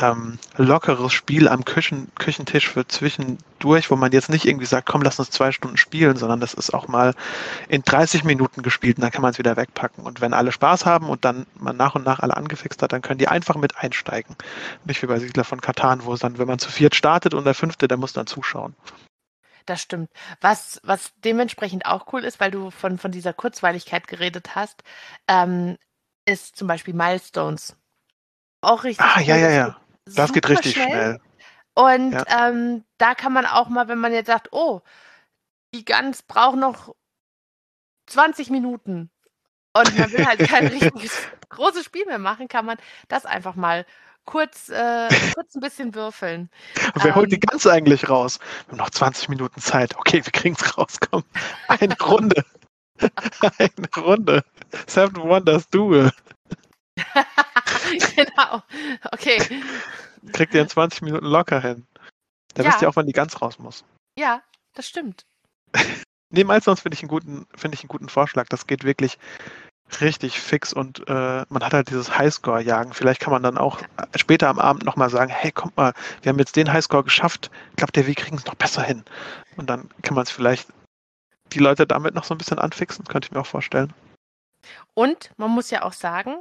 ähm, 0.00 0.38
lockeres 0.56 1.12
Spiel 1.12 1.48
am 1.48 1.64
Küchen, 1.64 2.08
Küchentisch 2.18 2.68
für 2.68 2.86
zwischendurch, 2.86 3.90
wo 3.90 3.96
man 3.96 4.12
jetzt 4.12 4.28
nicht 4.28 4.44
irgendwie 4.44 4.66
sagt, 4.66 4.88
komm, 4.88 5.02
lass 5.02 5.18
uns 5.18 5.30
zwei 5.30 5.52
Stunden 5.52 5.76
spielen, 5.76 6.16
sondern 6.16 6.40
das 6.40 6.54
ist 6.54 6.74
auch 6.74 6.88
mal 6.88 7.14
in 7.68 7.82
30 7.82 8.24
Minuten 8.24 8.62
gespielt 8.62 8.98
und 8.98 9.02
dann 9.02 9.10
kann 9.10 9.22
man 9.22 9.32
es 9.32 9.38
wieder 9.38 9.56
wegpacken. 9.56 10.04
Und 10.04 10.20
wenn 10.20 10.34
alle 10.34 10.52
Spaß 10.52 10.86
haben 10.86 11.08
und 11.08 11.24
dann 11.24 11.46
man 11.58 11.76
nach 11.76 11.94
und 11.94 12.04
nach 12.04 12.20
alle 12.20 12.36
angefixt 12.36 12.82
hat, 12.82 12.92
dann 12.92 13.02
können 13.02 13.18
die 13.18 13.28
einfach 13.28 13.56
mit 13.56 13.78
einsteigen. 13.78 14.36
Nicht 14.84 15.02
wie 15.02 15.06
bei 15.06 15.18
Siedler 15.18 15.44
von 15.44 15.60
Katan, 15.60 16.04
wo 16.04 16.12
es 16.12 16.20
dann, 16.20 16.38
wenn 16.38 16.48
man 16.48 16.58
zu 16.58 16.70
viert 16.70 16.94
startet 16.94 17.34
und 17.34 17.44
der 17.44 17.54
fünfte, 17.54 17.88
der 17.88 17.96
muss 17.96 18.12
dann 18.12 18.26
zuschauen. 18.26 18.74
Das 19.70 19.80
stimmt. 19.80 20.10
Was, 20.40 20.80
was 20.82 21.12
dementsprechend 21.18 21.86
auch 21.86 22.12
cool 22.12 22.24
ist, 22.24 22.40
weil 22.40 22.50
du 22.50 22.72
von, 22.72 22.98
von 22.98 23.12
dieser 23.12 23.32
Kurzweiligkeit 23.32 24.08
geredet 24.08 24.56
hast, 24.56 24.82
ähm, 25.28 25.78
ist 26.26 26.56
zum 26.56 26.66
Beispiel 26.66 26.92
Milestones. 26.92 27.76
Auch 28.62 28.82
richtig. 28.82 29.06
Ah, 29.06 29.20
ja, 29.20 29.36
ja, 29.36 29.50
ja. 29.50 29.80
Das 30.06 30.32
geht 30.32 30.48
richtig 30.48 30.72
schnell. 30.72 30.88
schnell. 30.88 31.20
Und 31.74 32.10
ja. 32.14 32.48
ähm, 32.48 32.84
da 32.98 33.14
kann 33.14 33.32
man 33.32 33.46
auch 33.46 33.68
mal, 33.68 33.86
wenn 33.86 34.00
man 34.00 34.12
jetzt 34.12 34.26
sagt, 34.26 34.48
oh, 34.50 34.80
die 35.72 35.84
Gans 35.84 36.22
braucht 36.22 36.56
noch 36.56 36.92
20 38.08 38.50
Minuten 38.50 39.08
und 39.72 39.96
man 39.96 40.10
will 40.10 40.26
halt 40.26 40.40
kein 40.48 40.66
richtiges 40.66 41.16
großes 41.48 41.84
Spiel 41.84 42.06
mehr 42.06 42.18
machen, 42.18 42.48
kann 42.48 42.66
man 42.66 42.76
das 43.06 43.24
einfach 43.24 43.54
mal 43.54 43.86
kurz, 44.30 44.68
äh, 44.68 45.08
kurz 45.34 45.54
ein 45.54 45.60
bisschen 45.60 45.94
würfeln. 45.94 46.48
Und 46.94 47.04
wer 47.04 47.10
ähm, 47.10 47.14
holt 47.16 47.30
die 47.32 47.36
ähm, 47.36 47.40
ganze 47.40 47.72
eigentlich 47.72 48.08
raus? 48.08 48.38
Wir 48.66 48.72
haben 48.72 48.78
noch 48.78 48.90
20 48.90 49.28
Minuten 49.28 49.60
Zeit. 49.60 49.96
Okay, 49.96 50.24
wir 50.24 50.32
kriegen 50.32 50.56
es 50.58 50.78
raus. 50.78 50.98
Komm. 51.00 51.24
Eine 51.68 51.96
Runde. 52.00 52.44
Eine 53.58 53.88
Runde. 53.96 54.44
Seven 54.86 55.16
Wonders 55.16 55.68
Duel. 55.68 56.10
genau. 58.16 58.62
Okay. 59.12 59.42
Kriegt 60.32 60.54
ihr 60.54 60.62
in 60.62 60.68
20 60.68 61.02
Minuten 61.02 61.26
locker 61.26 61.60
hin. 61.60 61.86
Da 62.54 62.62
ja. 62.62 62.68
wisst 62.68 62.82
ihr 62.82 62.88
auch, 62.88 62.96
wann 62.96 63.06
die 63.06 63.12
ganz 63.12 63.40
raus 63.40 63.58
muss. 63.58 63.84
Ja, 64.18 64.42
das 64.74 64.86
stimmt. 64.86 65.24
nee, 66.30 66.44
meistens 66.44 66.80
finde 66.80 66.94
ich, 66.94 67.02
einen 67.02 67.08
guten, 67.08 67.46
ich 67.56 67.64
einen 67.64 67.88
guten 67.88 68.08
Vorschlag. 68.08 68.48
Das 68.48 68.66
geht 68.66 68.84
wirklich 68.84 69.18
richtig 70.00 70.40
fix 70.40 70.72
und 70.72 71.08
äh, 71.08 71.44
man 71.48 71.64
hat 71.64 71.74
halt 71.74 71.90
dieses 71.90 72.16
Highscore-Jagen. 72.16 72.92
Vielleicht 72.92 73.20
kann 73.20 73.32
man 73.32 73.42
dann 73.42 73.58
auch 73.58 73.80
später 74.16 74.48
am 74.48 74.58
Abend 74.58 74.84
nochmal 74.84 75.10
sagen, 75.10 75.30
hey, 75.30 75.50
kommt 75.52 75.76
mal, 75.76 75.92
wir 76.22 76.30
haben 76.30 76.38
jetzt 76.38 76.56
den 76.56 76.72
Highscore 76.72 77.04
geschafft, 77.04 77.50
ich 77.70 77.76
glaube, 77.76 77.92
der 77.92 78.06
wir 78.06 78.14
kriegen 78.14 78.36
es 78.36 78.46
noch 78.46 78.54
besser 78.54 78.82
hin. 78.82 79.04
Und 79.56 79.68
dann 79.68 79.88
kann 80.02 80.14
man 80.14 80.24
es 80.24 80.30
vielleicht 80.30 80.68
die 81.52 81.58
Leute 81.58 81.86
damit 81.86 82.14
noch 82.14 82.24
so 82.24 82.34
ein 82.34 82.38
bisschen 82.38 82.58
anfixen, 82.58 83.04
könnte 83.04 83.26
ich 83.26 83.32
mir 83.32 83.40
auch 83.40 83.46
vorstellen. 83.46 83.92
Und 84.94 85.30
man 85.36 85.50
muss 85.50 85.70
ja 85.70 85.82
auch 85.82 85.92
sagen, 85.92 86.36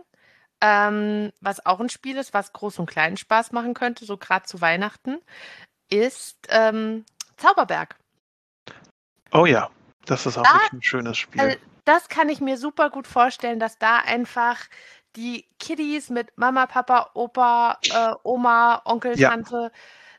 ähm, 0.61 1.31
was 1.41 1.65
auch 1.65 1.79
ein 1.79 1.89
Spiel 1.89 2.17
ist, 2.17 2.33
was 2.33 2.53
groß 2.53 2.79
und 2.79 2.89
kleinen 2.89 3.17
Spaß 3.17 3.51
machen 3.51 3.73
könnte, 3.73 4.05
so 4.05 4.17
gerade 4.17 4.45
zu 4.45 4.61
Weihnachten, 4.61 5.19
ist 5.89 6.37
ähm, 6.49 7.05
Zauberberg. 7.37 7.95
Oh 9.31 9.45
ja, 9.45 9.69
das 10.05 10.25
ist 10.25 10.37
auch 10.37 10.43
da, 10.43 10.59
ein 10.71 10.81
schönes 10.81 11.17
Spiel. 11.17 11.57
Das 11.89 12.07
kann 12.07 12.29
ich 12.29 12.39
mir 12.39 12.59
super 12.59 12.91
gut 12.91 13.07
vorstellen, 13.07 13.59
dass 13.59 13.79
da 13.79 13.97
einfach 13.97 14.59
die 15.15 15.47
Kiddies 15.57 16.11
mit 16.11 16.37
Mama, 16.37 16.67
Papa, 16.67 17.09
Opa, 17.15 17.79
äh, 17.81 18.13
Oma, 18.21 18.83
Onkel, 18.85 19.19
ja. 19.19 19.31
Tante 19.31 19.71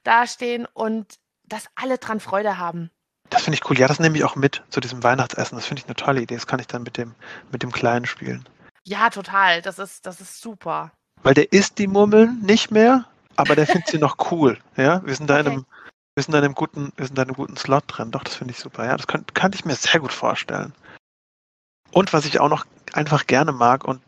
dastehen 0.03 0.67
und 0.75 1.21
dass 1.45 1.67
alle 1.77 1.99
dran 1.99 2.19
Freude 2.19 2.59
haben. 2.59 2.91
Das 3.29 3.43
finde 3.43 3.55
ich 3.55 3.71
cool. 3.71 3.79
Ja, 3.79 3.87
das 3.87 4.01
nehme 4.01 4.19
ich 4.19 4.25
auch 4.25 4.35
mit 4.35 4.65
zu 4.71 4.81
diesem 4.81 5.05
Weihnachtsessen. 5.05 5.57
Das 5.57 5.67
finde 5.67 5.83
ich 5.83 5.87
eine 5.87 5.95
tolle 5.95 6.23
Idee. 6.23 6.35
Das 6.35 6.49
kann 6.49 6.59
ich 6.59 6.67
dann 6.67 6.83
mit 6.83 6.97
dem, 6.97 7.15
mit 7.53 7.63
dem 7.63 7.71
Kleinen 7.71 8.07
spielen. 8.07 8.49
Ja, 8.83 9.09
total. 9.09 9.63
Das 9.63 9.79
ist, 9.79 10.07
das 10.07 10.21
ist 10.21 10.41
super. 10.41 10.91
Weil 11.23 11.35
der 11.35 11.53
isst 11.53 11.79
die 11.79 11.87
Murmeln 11.87 12.41
nicht 12.43 12.73
mehr, 12.73 13.05
aber 13.37 13.55
der 13.55 13.69
findet 13.69 13.87
sie 13.87 13.99
noch 13.99 14.17
cool. 14.33 14.59
Ja, 14.77 15.07
wir 15.07 15.15
sind 15.15 15.31
da 15.31 15.35
okay. 15.35 15.47
in 15.47 15.53
einem, 15.53 15.67
wir 16.17 16.25
sind 16.25 16.33
da 16.33 16.39
in 16.39 16.47
einem 16.47 16.55
guten, 16.57 16.93
wir 16.97 17.07
sind 17.07 17.17
da 17.17 17.23
in 17.23 17.29
einem 17.29 17.37
guten 17.37 17.57
Slot 17.57 17.85
drin. 17.87 18.11
Doch, 18.11 18.25
das 18.25 18.35
finde 18.35 18.55
ich 18.55 18.59
super. 18.59 18.85
Ja, 18.87 18.97
das 18.97 19.07
kann, 19.07 19.25
kann 19.35 19.53
ich 19.53 19.65
mir 19.65 19.77
sehr 19.77 20.01
gut 20.01 20.13
vorstellen. 20.13 20.75
Und 21.91 22.13
was 22.13 22.25
ich 22.25 22.41
auch 22.41 22.49
noch 22.49 22.67
einfach 22.93 23.27
gerne 23.27 23.53
mag 23.53 23.85
und 23.85 24.01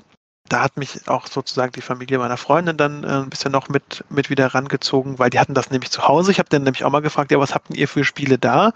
da 0.49 0.63
hat 0.63 0.77
mich 0.77 1.09
auch 1.09 1.27
sozusagen 1.29 1.73
die 1.73 1.81
Familie 1.81 2.19
meiner 2.19 2.37
Freundin 2.37 2.77
dann 2.77 3.05
äh, 3.05 3.07
ein 3.07 3.31
bisschen 3.31 3.53
noch 3.53 3.69
mit, 3.69 4.05
mit 4.11 4.29
wieder 4.29 4.49
rangezogen, 4.55 5.19
weil 5.19 5.31
die 5.31 5.39
hatten 5.39 5.55
das 5.55 5.71
nämlich 5.71 5.91
zu 5.91 6.07
Hause. 6.07 6.31
Ich 6.31 6.39
habe 6.39 6.49
dann 6.51 6.65
nämlich 6.65 6.85
auch 6.85 6.91
mal 6.91 7.01
gefragt, 7.01 7.31
ja, 7.31 7.39
was 7.39 7.55
habt 7.55 7.75
ihr 7.75 7.89
für 7.89 8.05
Spiele 8.05 8.39
da? 8.39 8.73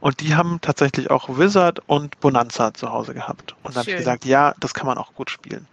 Und 0.00 0.20
die 0.20 0.36
haben 0.36 0.60
tatsächlich 0.60 1.10
auch 1.10 1.28
Wizard 1.38 1.80
und 1.86 2.20
Bonanza 2.20 2.74
zu 2.74 2.92
Hause 2.92 3.14
gehabt. 3.14 3.56
Und 3.62 3.74
dann 3.74 3.82
habe 3.82 3.90
ich 3.90 3.96
gesagt, 3.96 4.24
ja, 4.24 4.54
das 4.60 4.74
kann 4.74 4.86
man 4.86 4.98
auch 4.98 5.14
gut 5.14 5.30
spielen. 5.30 5.66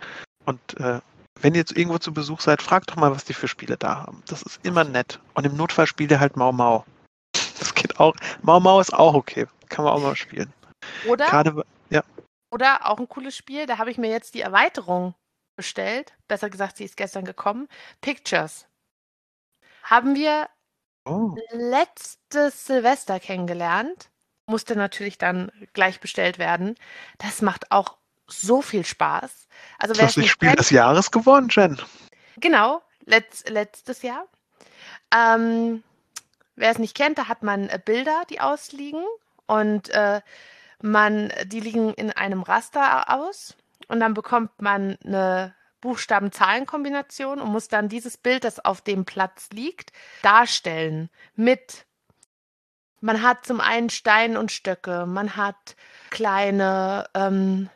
Und 0.45 0.59
äh, 0.79 0.99
wenn 1.41 1.53
ihr 1.53 1.59
jetzt 1.59 1.77
irgendwo 1.77 1.99
zu 1.99 2.13
Besuch 2.13 2.41
seid, 2.41 2.61
fragt 2.61 2.89
doch 2.89 2.95
mal, 2.95 3.11
was 3.11 3.25
die 3.25 3.33
für 3.33 3.47
Spiele 3.47 3.77
da 3.77 3.97
haben. 3.97 4.23
Das 4.27 4.41
ist 4.43 4.59
immer 4.63 4.83
nett. 4.83 5.19
Und 5.33 5.45
im 5.45 5.55
Notfall 5.55 5.87
spielt 5.87 6.11
ihr 6.11 6.19
halt 6.19 6.37
Mau 6.37 6.51
Mau. 6.51 6.85
Das 7.59 7.75
geht 7.75 7.99
auch. 7.99 8.15
Mau 8.41 8.59
Mau 8.59 8.79
ist 8.79 8.93
auch 8.93 9.13
okay. 9.13 9.47
Kann 9.69 9.85
man 9.85 9.93
auch 9.93 10.01
mal 10.01 10.15
spielen. 10.15 10.51
Oder? 11.07 11.27
Gerade. 11.27 11.63
Oder 12.53 12.87
auch 12.87 12.99
ein 12.99 13.09
cooles 13.09 13.35
Spiel, 13.35 13.65
da 13.65 13.79
habe 13.79 13.89
ich 13.89 13.97
mir 13.97 14.11
jetzt 14.11 14.35
die 14.35 14.41
Erweiterung 14.41 15.15
bestellt. 15.55 16.13
Besser 16.27 16.51
gesagt, 16.51 16.77
sie 16.77 16.83
ist 16.83 16.97
gestern 16.97 17.25
gekommen. 17.25 17.67
Pictures. 17.99 18.67
Haben 19.81 20.13
wir 20.13 20.47
oh. 21.05 21.35
letztes 21.49 22.67
Silvester 22.67 23.19
kennengelernt. 23.19 24.11
Musste 24.45 24.75
natürlich 24.75 25.17
dann 25.17 25.51
gleich 25.73 25.99
bestellt 25.99 26.37
werden. 26.37 26.75
Das 27.17 27.41
macht 27.41 27.71
auch 27.71 27.97
so 28.27 28.61
viel 28.61 28.85
Spaß. 28.85 29.47
Also, 29.79 29.95
wer 29.97 30.05
das 30.05 30.13
Spiel 30.13 30.49
kennt, 30.49 30.59
des 30.59 30.69
Jahres 30.69 31.09
gewonnen, 31.09 31.47
Jen? 31.49 31.81
Genau, 32.37 32.83
letzt, 33.05 33.49
letztes 33.49 34.03
Jahr. 34.03 34.27
Ähm, 35.11 35.83
wer 36.55 36.69
es 36.69 36.77
nicht 36.77 36.95
kennt, 36.95 37.17
da 37.17 37.27
hat 37.27 37.41
man 37.41 37.67
äh, 37.69 37.79
Bilder, 37.83 38.23
die 38.29 38.41
ausliegen. 38.41 39.03
Und 39.47 39.89
äh, 39.89 40.21
man, 40.83 41.31
die 41.45 41.61
liegen 41.61 41.93
in 41.93 42.11
einem 42.11 42.43
Raster 42.43 43.09
aus 43.09 43.55
und 43.87 43.99
dann 43.99 44.13
bekommt 44.13 44.61
man 44.61 44.97
eine 45.03 45.55
Buchstaben-Zahlen-Kombination 45.81 47.39
und 47.39 47.51
muss 47.51 47.67
dann 47.67 47.89
dieses 47.89 48.17
Bild, 48.17 48.43
das 48.43 48.63
auf 48.63 48.81
dem 48.81 49.05
Platz 49.05 49.49
liegt, 49.51 49.91
darstellen 50.21 51.09
mit 51.35 51.85
man 53.01 53.21
hat 53.21 53.45
zum 53.45 53.59
einen 53.59 53.89
Steine 53.89 54.39
und 54.39 54.49
Stöcke, 54.49 55.05
man 55.05 55.35
hat 55.35 55.75
kleine 56.09 57.05
ähm, 57.13 57.69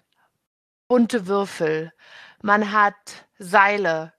bunte 0.87 1.27
Würfel, 1.27 1.91
man 2.41 2.71
hat 2.71 3.27
Seile 3.37 4.13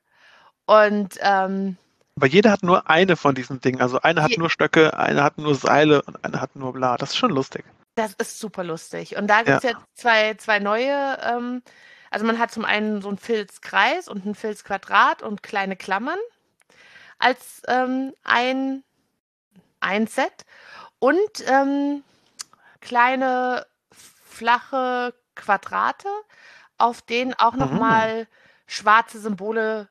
und 0.67 1.19
ähm, 1.21 1.79
aber 2.17 2.27
jeder 2.27 2.51
hat 2.51 2.63
nur 2.65 2.91
eine 2.91 3.15
von 3.15 3.37
diesen 3.37 3.61
Dingen. 3.61 3.81
Also 3.81 4.01
eine 4.01 4.23
hat 4.25 4.37
nur 4.37 4.51
Stöcke, 4.51 4.99
eine 4.99 5.23
hat 5.23 5.39
nur 5.39 5.55
Seile 5.55 6.03
und 6.03 6.25
eine 6.25 6.41
hat 6.41 6.57
nur 6.57 6.73
bla. 6.73 6.97
Das 6.97 7.11
ist 7.11 7.17
schon 7.17 7.31
lustig. 7.31 7.65
Das 7.99 8.15
ist 8.15 8.39
super 8.39 8.63
lustig. 8.63 9.17
Und 9.17 9.27
da 9.27 9.43
gibt 9.43 9.57
es 9.57 9.65
ja. 9.65 9.71
jetzt 9.71 9.85
zwei, 9.95 10.35
zwei 10.35 10.61
neue. 10.61 11.19
Ähm, 11.21 11.63
also 12.13 12.25
man 12.25 12.39
hat 12.39 12.53
zum 12.53 12.65
einen 12.65 13.03
so 13.03 13.09
einen 13.09 13.19
Filzkreis 13.19 14.07
und 14.07 14.25
ein 14.25 14.37
Filzquadrat 14.37 15.21
und 15.21 15.43
kleine 15.43 15.75
Klammern 15.75 16.21
als 17.19 17.61
ähm, 17.67 18.15
ein, 18.23 18.85
ein 19.81 20.07
Set. 20.07 20.45
Und 21.01 21.19
ähm, 21.47 22.05
kleine 22.81 23.67
flache 23.91 25.13
Quadrate, 25.35 26.09
auf 26.77 27.03
denen 27.03 27.35
auch 27.35 27.55
nochmal 27.55 28.21
mhm. 28.23 28.27
schwarze 28.69 29.19
Symbole 29.19 29.89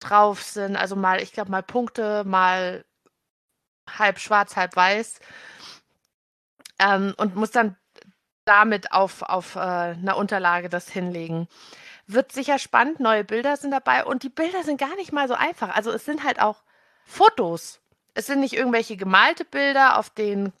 drauf 0.00 0.42
sind. 0.42 0.76
Also 0.76 0.96
mal, 0.96 1.20
ich 1.20 1.34
glaube, 1.34 1.50
mal 1.50 1.62
Punkte, 1.62 2.24
mal 2.24 2.86
halb 3.98 4.18
schwarz, 4.18 4.56
halb 4.56 4.76
weiß 4.76 5.20
ähm, 6.78 7.14
und 7.16 7.36
muss 7.36 7.50
dann 7.50 7.76
damit 8.44 8.92
auf, 8.92 9.22
auf 9.22 9.56
äh, 9.56 9.60
einer 9.60 10.16
Unterlage 10.16 10.68
das 10.68 10.88
hinlegen. 10.88 11.48
Wird 12.06 12.32
sicher 12.32 12.58
spannend, 12.58 13.00
neue 13.00 13.24
Bilder 13.24 13.56
sind 13.56 13.70
dabei 13.70 14.04
und 14.04 14.22
die 14.22 14.28
Bilder 14.28 14.64
sind 14.64 14.78
gar 14.78 14.94
nicht 14.96 15.12
mal 15.12 15.28
so 15.28 15.34
einfach. 15.34 15.74
Also 15.74 15.92
es 15.92 16.04
sind 16.04 16.24
halt 16.24 16.40
auch 16.40 16.62
Fotos. 17.04 17.80
Es 18.14 18.26
sind 18.26 18.40
nicht 18.40 18.54
irgendwelche 18.54 18.96
gemalte 18.96 19.44
Bilder, 19.44 19.98
auf 19.98 20.10
denen 20.10 20.52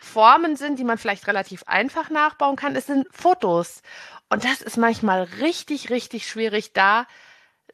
Formen 0.00 0.56
sind, 0.56 0.78
die 0.78 0.84
man 0.84 0.98
vielleicht 0.98 1.26
relativ 1.26 1.62
einfach 1.66 2.10
nachbauen 2.10 2.56
kann. 2.56 2.74
Es 2.74 2.86
sind 2.86 3.06
Fotos. 3.12 3.82
Und 4.28 4.44
das 4.44 4.60
ist 4.60 4.76
manchmal 4.76 5.22
richtig, 5.40 5.90
richtig 5.90 6.26
schwierig 6.26 6.72
da, 6.72 7.06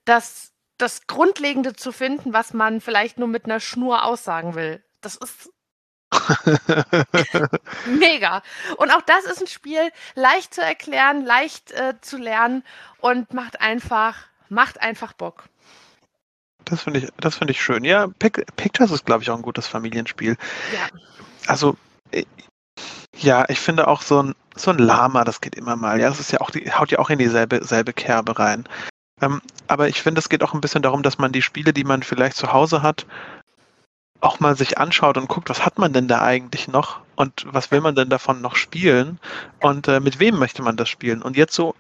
das, 0.05 0.53
das 0.79 1.07
Grundlegende 1.07 1.75
zu 1.75 1.93
finden, 1.93 2.33
was 2.33 2.53
man 2.53 2.81
vielleicht 2.81 3.19
nur 3.19 3.29
mit 3.29 3.45
einer 3.45 3.61
Schnur 3.61 4.05
aussagen 4.05 4.55
will. 4.55 4.85
Das 5.01 5.17
ist 5.17 5.51
Mega. 7.87 8.43
Und 8.77 8.91
auch 8.91 9.03
das 9.03 9.25
ist 9.25 9.41
ein 9.41 9.47
Spiel, 9.47 9.91
leicht 10.15 10.55
zu 10.55 10.63
erklären, 10.63 11.25
leicht 11.25 11.73
äh, 11.73 11.95
zu 12.01 12.17
lernen 12.17 12.63
und 12.99 13.33
macht 13.33 13.61
einfach, 13.61 14.17
macht 14.49 14.81
einfach 14.81 15.13
Bock. 15.13 15.45
Das 16.65 16.83
finde 16.83 17.01
ich, 17.01 17.09
das 17.19 17.39
ich 17.47 17.63
schön. 17.63 17.85
Ja, 17.85 18.09
Pictures 18.19 18.91
ist, 18.91 19.07
glaube 19.07 19.23
ich, 19.23 19.31
auch 19.31 19.37
ein 19.37 19.43
gutes 19.43 19.69
Familienspiel. 19.69 20.37
Ja. 20.73 21.01
Also, 21.47 21.77
äh, 22.11 22.25
ja, 23.17 23.45
ich 23.49 23.61
finde 23.61 23.87
auch 23.87 24.03
so 24.03 24.23
ein, 24.23 24.35
so 24.57 24.71
ein 24.71 24.79
Lama, 24.79 25.25
das 25.25 25.41
geht 25.41 25.55
immer 25.55 25.77
mal. 25.77 26.01
Ja, 26.01 26.09
das 26.09 26.21
ist 26.21 26.33
ja 26.33 26.41
auch, 26.41 26.51
die, 26.51 26.71
haut 26.73 26.91
ja 26.91 26.99
auch 26.99 27.11
in 27.11 27.19
dieselbe 27.19 27.65
selbe 27.65 27.93
Kerbe 27.93 28.39
rein. 28.39 28.65
Ähm, 29.23 29.41
aber 29.69 29.89
ich 29.89 30.03
finde, 30.03 30.19
es 30.19 30.29
geht 30.29 30.43
auch 30.43 30.55
ein 30.55 30.61
bisschen 30.61 30.83
darum, 30.83 31.03
dass 31.03 31.19
man 31.19 31.33
die 31.33 31.43
Spiele, 31.43 31.73
die 31.73 31.85
man 31.85 32.03
vielleicht 32.03 32.37
zu 32.37 32.53
Hause 32.53 32.83
hat, 32.83 33.07
auch 34.21 34.41
mal 34.41 34.57
sich 34.57 34.79
anschaut 34.79 35.17
und 35.17 35.29
guckt, 35.29 35.51
was 35.51 35.65
hat 35.65 35.79
man 35.79 35.93
denn 35.93 36.09
da 36.09 36.23
eigentlich 36.23 36.69
noch 36.69 37.01
und 37.17 37.47
was 37.49 37.71
will 37.71 37.81
man 37.81 37.95
denn 37.95 38.09
davon 38.09 38.41
noch 38.41 38.57
spielen 38.57 39.19
und 39.61 39.89
äh, 39.89 40.01
mit 40.01 40.19
wem 40.19 40.39
möchte 40.39 40.63
man 40.63 40.77
das 40.77 40.89
spielen. 40.89 41.23
Und 41.23 41.37
jetzt 41.37 41.55
so 41.55 41.75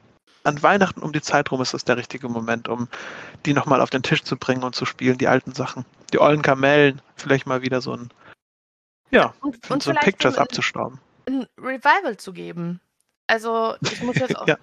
an 0.45 0.63
Weihnachten 0.63 1.03
um 1.03 1.13
die 1.13 1.21
Zeit 1.21 1.51
rum 1.51 1.61
ist 1.61 1.75
das 1.75 1.85
der 1.85 1.97
richtige 1.97 2.29
Moment, 2.29 2.69
um 2.69 2.89
die 3.45 3.53
nochmal 3.53 3.81
auf 3.81 3.91
den 3.91 4.03
Tisch 4.03 4.23
zu 4.23 4.37
bringen 4.37 4.63
und 4.63 4.75
zu 4.75 4.87
spielen, 4.87 5.19
die 5.19 5.29
alten 5.29 5.53
Sachen. 5.53 5.85
Die 6.13 6.21
ollen 6.21 6.43
Kamellen, 6.43 7.03
vielleicht 7.17 7.47
mal 7.47 7.63
wieder 7.63 7.81
so 7.81 7.93
ein, 7.93 8.11
ja, 9.11 9.35
und, 9.41 9.71
und 9.71 9.83
so 9.83 9.91
ein 9.91 9.97
Pictures 9.97 10.39
abzustauben. 10.39 11.01
Ein 11.27 11.47
Revival 11.59 12.17
zu 12.17 12.33
geben. 12.33 12.81
Also 13.27 13.75
ich 13.81 14.03
muss 14.03 14.17
jetzt 14.17 14.37
auch, 14.39 14.47
ja. 14.47 14.57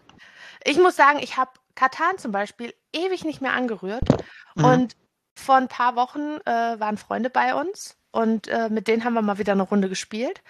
ich 0.63 0.77
muss 0.77 0.95
sagen, 0.95 1.19
ich 1.19 1.38
habe 1.38 1.51
Katan 1.75 2.17
zum 2.17 2.31
Beispiel 2.31 2.73
ewig 2.93 3.25
nicht 3.25 3.41
mehr 3.41 3.53
angerührt 3.53 4.07
mhm. 4.55 4.63
und 4.63 4.95
vor 5.35 5.55
ein 5.55 5.67
paar 5.67 5.95
Wochen 5.95 6.37
äh, 6.45 6.79
waren 6.79 6.97
Freunde 6.97 7.29
bei 7.29 7.55
uns 7.55 7.95
und 8.11 8.47
äh, 8.47 8.69
mit 8.69 8.87
denen 8.87 9.03
haben 9.03 9.13
wir 9.13 9.21
mal 9.21 9.37
wieder 9.37 9.53
eine 9.53 9.63
Runde 9.63 9.89
gespielt. 9.89 10.41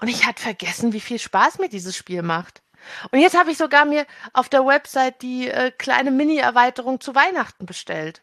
Und 0.00 0.08
ich 0.08 0.26
hatte 0.26 0.42
vergessen, 0.42 0.92
wie 0.92 1.00
viel 1.00 1.18
Spaß 1.18 1.58
mir 1.58 1.68
dieses 1.68 1.96
Spiel 1.96 2.22
macht. 2.22 2.62
Und 3.10 3.18
jetzt 3.18 3.36
habe 3.36 3.50
ich 3.50 3.58
sogar 3.58 3.84
mir 3.84 4.06
auf 4.32 4.48
der 4.48 4.66
Website 4.66 5.22
die 5.22 5.48
äh, 5.48 5.70
kleine 5.70 6.10
Mini-Erweiterung 6.10 7.00
zu 7.00 7.14
Weihnachten 7.14 7.66
bestellt. 7.66 8.22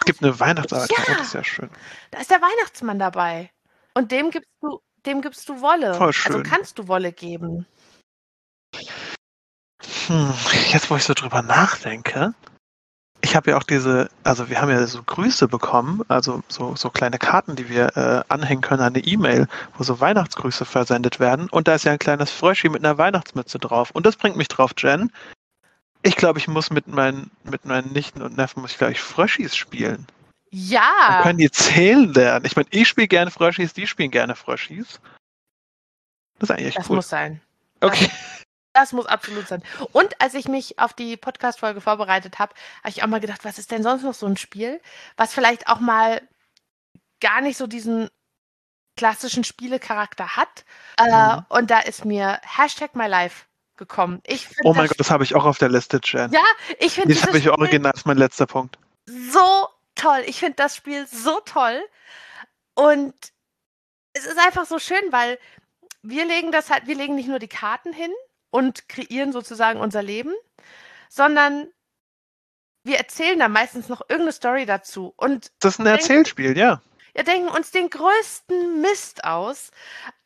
Es 0.00 0.06
gibt 0.06 0.22
eine 0.22 0.38
Weihnachtserweiterung, 0.38 1.04
ja, 1.06 1.14
das 1.14 1.28
ist 1.28 1.34
ja 1.34 1.44
schön. 1.44 1.70
Da 2.10 2.20
ist 2.20 2.30
der 2.30 2.40
Weihnachtsmann 2.42 2.98
dabei. 2.98 3.50
Und 3.94 4.12
dem 4.12 4.30
gibst 4.30 4.50
du, 4.60 4.80
dem 5.06 5.22
gibst 5.22 5.48
du 5.48 5.60
Wolle. 5.60 5.94
Voll 5.94 6.12
schön. 6.12 6.36
Also 6.36 6.50
kannst 6.50 6.78
du 6.78 6.88
Wolle 6.88 7.12
geben. 7.12 7.66
Hm, 10.06 10.34
jetzt, 10.72 10.90
wo 10.90 10.96
ich 10.96 11.04
so 11.04 11.14
drüber 11.14 11.42
nachdenke, 11.42 12.34
ich 13.30 13.36
habe 13.36 13.52
ja 13.52 13.56
auch 13.56 13.62
diese, 13.62 14.10
also 14.24 14.50
wir 14.50 14.60
haben 14.60 14.70
ja 14.70 14.84
so 14.88 15.04
Grüße 15.04 15.46
bekommen, 15.46 16.02
also 16.08 16.42
so, 16.48 16.74
so 16.74 16.90
kleine 16.90 17.16
Karten, 17.16 17.54
die 17.54 17.68
wir 17.68 17.96
äh, 17.96 18.24
anhängen 18.26 18.60
können 18.60 18.80
an 18.80 18.92
eine 18.92 19.04
E-Mail, 19.04 19.46
wo 19.78 19.84
so 19.84 20.00
Weihnachtsgrüße 20.00 20.64
versendet 20.64 21.20
werden. 21.20 21.48
Und 21.48 21.68
da 21.68 21.76
ist 21.76 21.84
ja 21.84 21.92
ein 21.92 22.00
kleines 22.00 22.32
Fröschi 22.32 22.68
mit 22.68 22.84
einer 22.84 22.98
Weihnachtsmütze 22.98 23.60
drauf. 23.60 23.92
Und 23.92 24.04
das 24.04 24.16
bringt 24.16 24.36
mich 24.36 24.48
drauf, 24.48 24.72
Jen. 24.76 25.12
Ich 26.02 26.16
glaube, 26.16 26.40
ich 26.40 26.48
muss 26.48 26.70
mit 26.70 26.88
meinen, 26.88 27.30
mit 27.44 27.64
meinen 27.64 27.92
Nichten 27.92 28.20
und 28.20 28.36
Neffen, 28.36 28.62
muss 28.62 28.72
ich 28.72 28.78
glaube 28.78 28.94
ich 28.94 29.00
Fröschis 29.00 29.54
spielen. 29.54 30.08
Ja. 30.50 30.90
Dann 31.06 31.22
können 31.22 31.38
die 31.38 31.52
zählen 31.52 32.12
lernen. 32.12 32.46
Ich 32.46 32.56
meine, 32.56 32.66
ich 32.72 32.88
spiele 32.88 33.06
gerne 33.06 33.30
Fröschis, 33.30 33.72
die 33.72 33.86
spielen 33.86 34.10
gerne 34.10 34.34
Fröschis. 34.34 35.00
Das 36.40 36.50
ist 36.50 36.56
eigentlich 36.56 36.66
echt 36.66 36.78
das 36.78 36.90
cool. 36.90 36.96
Das 36.96 37.04
muss 37.04 37.10
sein. 37.10 37.40
Okay. 37.80 38.10
Das 38.72 38.92
muss 38.92 39.06
absolut 39.06 39.48
sein. 39.48 39.62
Und 39.92 40.20
als 40.20 40.34
ich 40.34 40.46
mich 40.46 40.78
auf 40.78 40.92
die 40.92 41.16
Podcast-Folge 41.16 41.80
vorbereitet 41.80 42.38
habe, 42.38 42.54
habe 42.82 42.90
ich 42.90 43.02
auch 43.02 43.08
mal 43.08 43.20
gedacht, 43.20 43.44
was 43.44 43.58
ist 43.58 43.70
denn 43.70 43.82
sonst 43.82 44.02
noch 44.02 44.14
so 44.14 44.26
ein 44.26 44.36
Spiel, 44.36 44.80
was 45.16 45.34
vielleicht 45.34 45.68
auch 45.68 45.80
mal 45.80 46.22
gar 47.20 47.40
nicht 47.40 47.56
so 47.56 47.66
diesen 47.66 48.08
klassischen 48.96 49.44
Spielecharakter 49.44 50.36
hat. 50.36 50.64
Äh, 50.98 51.04
mhm. 51.04 51.44
Äh, 51.50 51.54
und 51.58 51.70
da 51.70 51.80
ist 51.80 52.04
mir 52.04 52.40
Hashtag 52.42 52.94
My 52.94 53.06
Life 53.06 53.46
gekommen. 53.76 54.22
oh 54.62 54.74
mein 54.74 54.86
Gott, 54.86 55.00
das 55.00 55.10
habe 55.10 55.24
ich 55.24 55.34
auch 55.34 55.44
auf 55.44 55.58
der 55.58 55.70
Liste, 55.70 56.00
Jen. 56.04 56.30
Ja, 56.32 56.44
ich 56.78 56.92
finde 56.92 57.14
das 57.14 57.26
habe 57.26 57.38
ich 57.38 57.48
original, 57.48 57.92
ist 57.94 58.06
mein 58.06 58.18
letzter 58.18 58.46
Punkt. 58.46 58.78
So 59.06 59.68
toll. 59.94 60.22
Ich 60.26 60.38
finde 60.38 60.54
das 60.56 60.76
Spiel 60.76 61.06
so 61.06 61.40
toll. 61.40 61.82
Und 62.74 63.14
es 64.12 64.26
ist 64.26 64.38
einfach 64.38 64.66
so 64.66 64.78
schön, 64.78 65.02
weil 65.10 65.38
wir 66.02 66.24
legen 66.26 66.52
das 66.52 66.70
halt, 66.70 66.86
wir 66.86 66.94
legen 66.94 67.14
nicht 67.14 67.28
nur 67.28 67.38
die 67.38 67.48
Karten 67.48 67.92
hin, 67.92 68.12
und 68.50 68.88
kreieren 68.88 69.32
sozusagen 69.32 69.80
unser 69.80 70.02
Leben, 70.02 70.32
sondern 71.08 71.68
wir 72.84 72.98
erzählen 72.98 73.38
da 73.38 73.48
meistens 73.48 73.88
noch 73.88 74.00
irgendeine 74.02 74.32
Story 74.32 74.66
dazu. 74.66 75.12
Und 75.16 75.52
das 75.60 75.74
ist 75.74 75.80
ein 75.80 75.86
Erzählspiel, 75.86 76.56
ja. 76.56 76.80
Wir 77.12 77.24
denken 77.24 77.48
uns 77.48 77.72
den 77.72 77.90
größten 77.90 78.80
Mist 78.80 79.24
aus. 79.24 79.72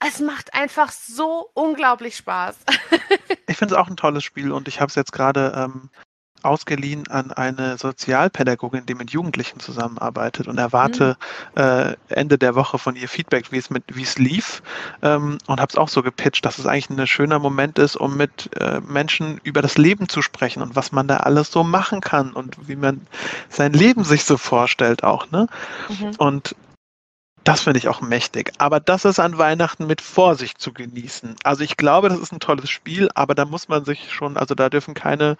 Es 0.06 0.20
macht 0.20 0.52
einfach 0.54 0.92
so 0.92 1.50
unglaublich 1.54 2.16
Spaß. 2.16 2.56
ich 3.48 3.56
finde 3.56 3.74
es 3.74 3.80
auch 3.80 3.88
ein 3.88 3.96
tolles 3.96 4.22
Spiel 4.22 4.52
und 4.52 4.68
ich 4.68 4.80
habe 4.80 4.90
es 4.90 4.94
jetzt 4.94 5.12
gerade 5.12 5.52
ähm, 5.56 5.90
ausgeliehen 6.44 7.08
an 7.08 7.32
eine 7.32 7.78
Sozialpädagogin, 7.78 8.86
die 8.86 8.94
mit 8.94 9.10
Jugendlichen 9.10 9.60
zusammenarbeitet 9.60 10.48
und 10.48 10.58
erwarte 10.58 11.16
mhm. 11.54 11.62
äh, 11.62 11.96
Ende 12.08 12.38
der 12.38 12.54
Woche 12.54 12.78
von 12.78 12.96
ihr 12.96 13.08
Feedback, 13.08 13.52
wie 13.52 13.58
es 13.58 13.70
mit 13.70 13.84
wie 13.88 14.02
es 14.02 14.18
lief 14.18 14.62
ähm, 15.02 15.38
und 15.46 15.60
habe 15.60 15.70
es 15.70 15.76
auch 15.76 15.88
so 15.88 16.02
gepitcht, 16.02 16.44
dass 16.44 16.58
es 16.58 16.66
eigentlich 16.66 16.90
ein 16.90 17.06
schöner 17.06 17.38
Moment 17.38 17.78
ist, 17.78 17.96
um 17.96 18.16
mit 18.16 18.50
äh, 18.60 18.80
Menschen 18.80 19.40
über 19.42 19.62
das 19.62 19.78
Leben 19.78 20.08
zu 20.08 20.22
sprechen 20.22 20.62
und 20.62 20.76
was 20.76 20.92
man 20.92 21.08
da 21.08 21.18
alles 21.18 21.50
so 21.50 21.64
machen 21.64 22.00
kann 22.00 22.32
und 22.32 22.68
wie 22.68 22.76
man 22.76 23.06
sein 23.48 23.72
Leben 23.72 24.04
sich 24.04 24.24
so 24.24 24.36
vorstellt 24.36 25.04
auch, 25.04 25.30
ne? 25.30 25.46
Mhm. 25.88 26.12
Und 26.18 26.54
das 27.44 27.62
finde 27.62 27.78
ich 27.78 27.88
auch 27.88 28.00
mächtig. 28.00 28.52
Aber 28.58 28.80
das 28.80 29.04
ist 29.04 29.20
an 29.20 29.36
Weihnachten 29.36 29.86
mit 29.86 30.00
Vorsicht 30.00 30.60
zu 30.60 30.72
genießen. 30.72 31.36
Also 31.44 31.62
ich 31.62 31.76
glaube, 31.76 32.08
das 32.08 32.18
ist 32.18 32.32
ein 32.32 32.40
tolles 32.40 32.70
Spiel, 32.70 33.10
aber 33.14 33.34
da 33.34 33.44
muss 33.44 33.68
man 33.68 33.84
sich 33.84 34.12
schon, 34.12 34.38
also 34.38 34.54
da 34.54 34.70
dürfen 34.70 34.94
keine 34.94 35.36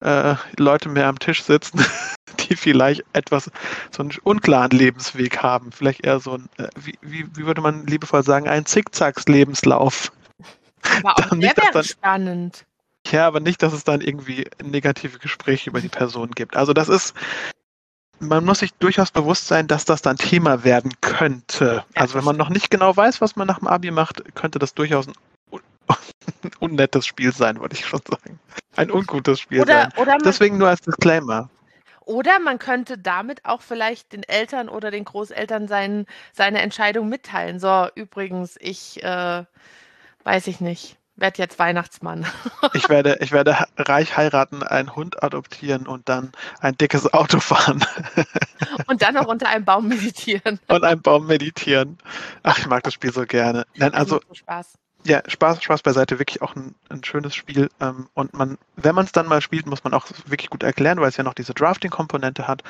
äh, 0.00 0.34
Leute 0.56 0.88
mehr 0.88 1.08
am 1.08 1.18
Tisch 1.18 1.42
sitzen, 1.42 1.84
die 2.40 2.56
vielleicht 2.56 3.04
etwas 3.12 3.50
so 3.90 4.02
einen 4.02 4.12
unklaren 4.22 4.70
Lebensweg 4.70 5.42
haben. 5.42 5.72
Vielleicht 5.72 6.04
eher 6.04 6.20
so 6.20 6.34
ein, 6.34 6.48
äh, 6.58 6.68
wie, 6.76 6.98
wie, 7.02 7.26
wie, 7.36 7.46
würde 7.46 7.60
man 7.60 7.86
liebevoll 7.86 8.22
sagen, 8.22 8.48
ein 8.48 8.66
Zickzacks-Lebenslauf. 8.66 10.12
Aber 10.98 11.18
auch 11.18 11.30
der 11.30 11.56
wäre 11.56 11.84
spannend. 11.84 12.64
Ja, 13.10 13.26
aber 13.26 13.40
nicht, 13.40 13.62
dass 13.62 13.72
es 13.72 13.84
dann 13.84 14.00
irgendwie 14.00 14.48
negative 14.62 15.18
Gespräche 15.18 15.70
über 15.70 15.80
die 15.80 15.88
Person 15.88 16.30
gibt. 16.32 16.56
Also 16.56 16.72
das 16.72 16.88
ist, 16.88 17.14
man 18.20 18.44
muss 18.44 18.60
sich 18.60 18.72
durchaus 18.74 19.10
bewusst 19.10 19.48
sein, 19.48 19.66
dass 19.66 19.84
das 19.84 20.02
dann 20.02 20.16
Thema 20.16 20.64
werden 20.64 20.92
könnte. 21.00 21.84
Also 21.94 22.14
wenn 22.14 22.24
man 22.24 22.36
noch 22.36 22.50
nicht 22.50 22.70
genau 22.70 22.96
weiß, 22.96 23.20
was 23.20 23.36
man 23.36 23.48
nach 23.48 23.58
dem 23.58 23.68
Abi 23.68 23.90
macht, 23.90 24.34
könnte 24.34 24.58
das 24.58 24.74
durchaus 24.74 25.08
ein 25.08 25.14
unnettes 26.60 27.06
Spiel 27.06 27.32
sein, 27.32 27.60
würde 27.60 27.74
ich 27.74 27.86
schon 27.86 28.00
sagen. 28.08 28.38
Ein 28.76 28.90
ungutes 28.90 29.40
Spiel 29.40 29.62
oder, 29.62 29.82
sein. 29.82 29.92
Oder 29.96 30.18
Deswegen 30.18 30.58
nur 30.58 30.68
als 30.68 30.80
Disclaimer. 30.80 31.50
Oder 32.04 32.40
man 32.40 32.58
könnte 32.58 32.98
damit 32.98 33.44
auch 33.44 33.62
vielleicht 33.62 34.12
den 34.12 34.24
Eltern 34.24 34.68
oder 34.68 34.90
den 34.90 35.04
Großeltern 35.04 35.68
sein, 35.68 36.06
seine 36.32 36.60
Entscheidung 36.60 37.08
mitteilen. 37.08 37.60
So, 37.60 37.88
übrigens, 37.94 38.56
ich 38.58 39.02
äh, 39.04 39.44
weiß 40.24 40.46
ich 40.48 40.60
nicht, 40.60 40.96
werde 41.16 41.38
jetzt 41.38 41.58
Weihnachtsmann. 41.58 42.26
ich, 42.74 42.88
werde, 42.88 43.18
ich 43.20 43.32
werde 43.32 43.66
reich 43.76 44.16
heiraten, 44.16 44.62
einen 44.62 44.96
Hund 44.96 45.22
adoptieren 45.22 45.86
und 45.86 46.08
dann 46.08 46.32
ein 46.60 46.76
dickes 46.76 47.12
Auto 47.12 47.40
fahren. 47.40 47.84
und 48.86 49.02
dann 49.02 49.14
noch 49.14 49.26
unter 49.26 49.48
einem 49.48 49.64
Baum 49.64 49.88
meditieren. 49.88 50.58
Und 50.68 50.84
einem 50.84 51.02
Baum 51.02 51.26
meditieren. 51.26 51.98
Ach, 52.42 52.58
ich 52.58 52.66
mag 52.66 52.82
das 52.82 52.94
Spiel 52.94 53.12
so 53.12 53.24
gerne. 53.26 53.66
Nein, 53.76 53.94
also. 53.94 54.20
Spaß. 54.32 54.74
Ja, 55.04 55.22
Spaß, 55.26 55.62
Spaß 55.62 55.82
beiseite, 55.82 56.18
wirklich 56.18 56.42
auch 56.42 56.54
ein, 56.54 56.74
ein 56.90 57.02
schönes 57.02 57.34
Spiel. 57.34 57.70
Ähm, 57.80 58.08
und 58.14 58.34
man, 58.34 58.58
wenn 58.76 58.94
man 58.94 59.06
es 59.06 59.12
dann 59.12 59.26
mal 59.26 59.40
spielt, 59.40 59.66
muss 59.66 59.82
man 59.82 59.94
auch 59.94 60.06
wirklich 60.26 60.50
gut 60.50 60.62
erklären, 60.62 61.00
weil 61.00 61.08
es 61.08 61.16
ja 61.16 61.24
noch 61.24 61.34
diese 61.34 61.54
Drafting-Komponente 61.54 62.46
hat. 62.46 62.62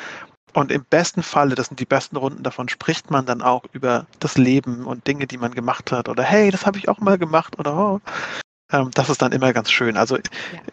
Und 0.52 0.72
im 0.72 0.84
besten 0.84 1.22
Falle, 1.22 1.54
das 1.54 1.68
sind 1.68 1.80
die 1.80 1.86
besten 1.86 2.16
Runden, 2.16 2.42
davon 2.42 2.68
spricht 2.68 3.10
man 3.10 3.26
dann 3.26 3.42
auch 3.42 3.64
über 3.72 4.06
das 4.18 4.36
Leben 4.36 4.84
und 4.84 5.06
Dinge, 5.06 5.26
die 5.26 5.38
man 5.38 5.54
gemacht 5.54 5.92
hat. 5.92 6.08
Oder 6.08 6.22
hey, 6.22 6.50
das 6.50 6.66
habe 6.66 6.78
ich 6.78 6.88
auch 6.88 6.98
mal 6.98 7.18
gemacht. 7.18 7.58
Oder 7.58 7.76
oh. 7.76 8.00
Ähm, 8.72 8.90
das 8.94 9.10
ist 9.10 9.22
dann 9.22 9.32
immer 9.32 9.52
ganz 9.52 9.70
schön. 9.70 9.96
Also, 9.96 10.16
ja. 10.16 10.22